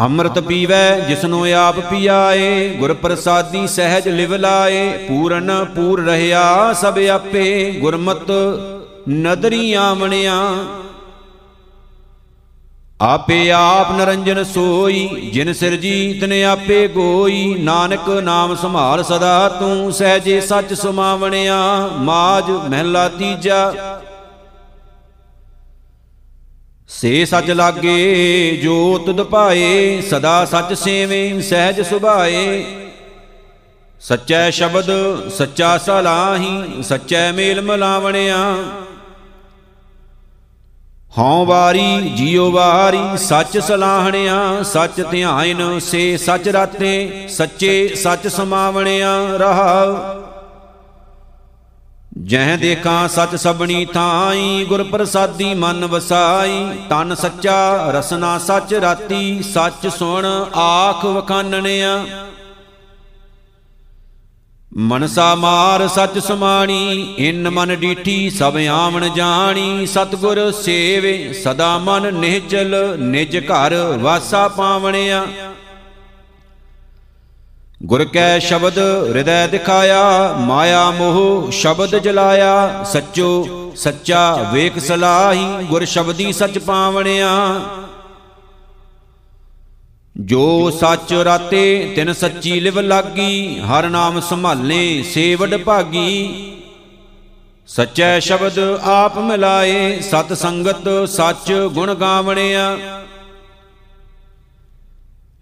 [0.00, 7.70] ਅੰਮ੍ਰਿਤ ਪੀਵੈ, ਜਿਸਨੂੰ ਆਪ ਪੀਆਏ ਗੁਰ ਪ੍ਰਸਾਦੀ ਸਹਿਜ ਲਿਵ ਲਾਏ, ਪੂਰਨ ਪੂਰ ਰਹਿਆ ਸਭ ਆਪੇ,
[7.80, 8.30] ਗੁਰਮਤ
[9.08, 10.40] ਨਦਰੀ ਆਵਣਿਆ।
[13.04, 20.40] ਆਪੇ ਆਪ ਨਰੰਜਨ ਸੋਈ, ਜਿਨ ਸਿਰਜੀ ਤਨੇ ਆਪੇ ਗੋਈ। ਨਾਨਕ ਨਾਮ ਸੰਭਾਲ ਸਦਾ ਤੂੰ, ਸਹਿਜੇ
[20.40, 21.58] ਸੱਚ ਸੁਮਾਵਣਿਆ
[21.98, 23.74] ਮਾਜ ਮਹਿਲਾ ਤੀਜਾ।
[26.88, 32.64] ਸੇ ਸੱਚ ਲਾਗੇ ਜੋ ਤੁਧ ਭਾਏ ਸਦਾ ਸੱਚ ਸੇਵੇਂ, ਸਹਿਜ ਸੁਭਾਏ।
[34.00, 34.90] ਸੱਚੈ ਸ਼ਬਦ,
[35.28, 38.56] ਸੱਚਾ ਸਲਾਹੀ, ਸੱਚੈ ਮੇਲ ਮਲਾਵਣਿਆ।
[41.18, 49.96] ਹਉ ਵਾਰੀ ਜੀਉ ਵਾਰੀ ਸੱਚ ਸਲਾਹਣਿਆ, ਸੱਚ ਧਿਆਇਨ ਸੇ ਸੱਚ ਰਾਤੇ, ਸੱਚੇ ਸੱਚ ਸਮਾਵਣਿਆ ਰਹਾਉ।
[52.22, 59.86] ਜਹ ਦੇਖਾਂ ਸੱਚ ਸਬਣੀ ਥਾਈ ਗੁਰ ਪ੍ਰਸਾਦੀ ਮਨ ਵਸਾਈ। ਤਨ ਸੱਚਾ ਰਸਨਾ ਸੱਚ ਰਾਤੀ, ਸੱਚ
[59.86, 62.04] ਸੁਣ ਆਖ ਵਖਾਨਣਿਆ।
[64.76, 72.96] ਮਨਸਾ ਮਾਰ ਸੱਚ ਸਮਾਣੀ, ਇਨ ਮਨ ਡੀਠੀ ਸਭ ਆਵਣ ਜਾਣੀ। ਸਤਗੁਰ ਸੇਵੇ, ਸਦਾ ਮਨ ਨਿਹਚਲ,
[72.98, 75.26] ਨਿਜ ਘਰ ਵਾਸਾ ਪਾਵਣਿਆ।
[77.82, 86.32] ਗੁਰ ਕੈ ਸ਼ਬਦ ਹਿਰਦੈ ਦਿਖਾਇਆ, ਮਾਇਆ ਮੋਹ ਸ਼ਬਦ ਜਲਾਇਆ। ਸੱਚੋ ਸੱਚਾ ਵੇਖ ਸਲਾਹੀ, ਗੁਰ ਸ਼ਬਦੀ
[86.32, 87.60] ਸੱਚ ਪਾਵਣਿਆ।
[90.16, 96.52] ਜੋ ਸੱਚ ਰਾਤੇ ਤਿਨ ਸੱਚੀ ਲਿਵ ਲਾਗੀ, ਹਰ ਨਾਮ ਸੰਭਾਲੇ ਸੇ ਵਡ ਭਾਗੀ।
[97.66, 102.76] ਸੱਚੈ ਸ਼ਬਦ ਆਪ ਮਿਲਾਏ, ਸਤ ਸੰਗਤ ਸੱਚ ਗੁਣ ਗਾਵਣਿਆ।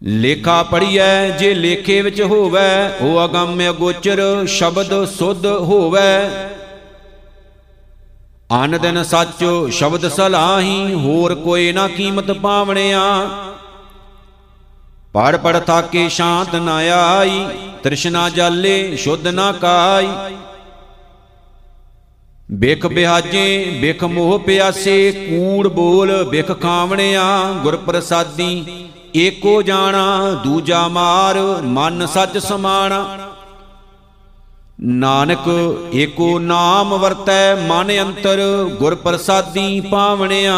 [0.03, 6.29] ਲੇਖਾ ਪੜੀਐ ਜੇ ਲੇਖੇ ਵਿੱਚ ਹੋਵੈ ਉਹ ਅਗੰਮ ਅਗੋਚਰ ਸ਼ਬਦ ਸੁਧ ਹੋਵੈ।
[8.65, 13.01] ਅਨ ਦਿਨ ਸੱਚ ਸ਼ਬਦ ਸਲਾਹੀ, ਹੋਰ ਕੋਈ ਨਾ ਕੀਮਤ ਪਾਵਣਿਆ।
[15.15, 17.45] ਪੜ ਪੜ ਥਾਕੇ ਸ਼ਾਂਤ ਨ ਆਈ,
[17.83, 20.09] ਤ੍ਰਿਸ਼ਨਾ ਜਾਲੇ ਸ਼ੁੱਧ ਨਾ ਕਾਈ।
[22.53, 27.25] ਬਿਖ ਬਿਹਾਜੇ ਬਿਖ ਮੋਹ ਪਿਆਸੇ, ਕੂੜ ਬੋਲ ਬਿਖ ਖਾਵਣਿਆ
[27.63, 28.65] ਗੁਰ ਪ੍ਰਸਾਦੀ
[29.17, 33.29] ਏਕੋ ਜਾਣਾ, ਦੂਜਾ ਮਾਰ, ਮਨ ਸੱਚ ਸਮਾਣਾ।
[34.81, 35.49] ਨਾਨਕ
[35.95, 38.41] ਏਕੋ ਨਾਮ ਵਰਤੈ ਮਨ ਅੰਤਰ
[38.79, 40.57] ਗੁਰ ਪ੍ਰਸਾਦੀ ਪਾਵਣਿਆ।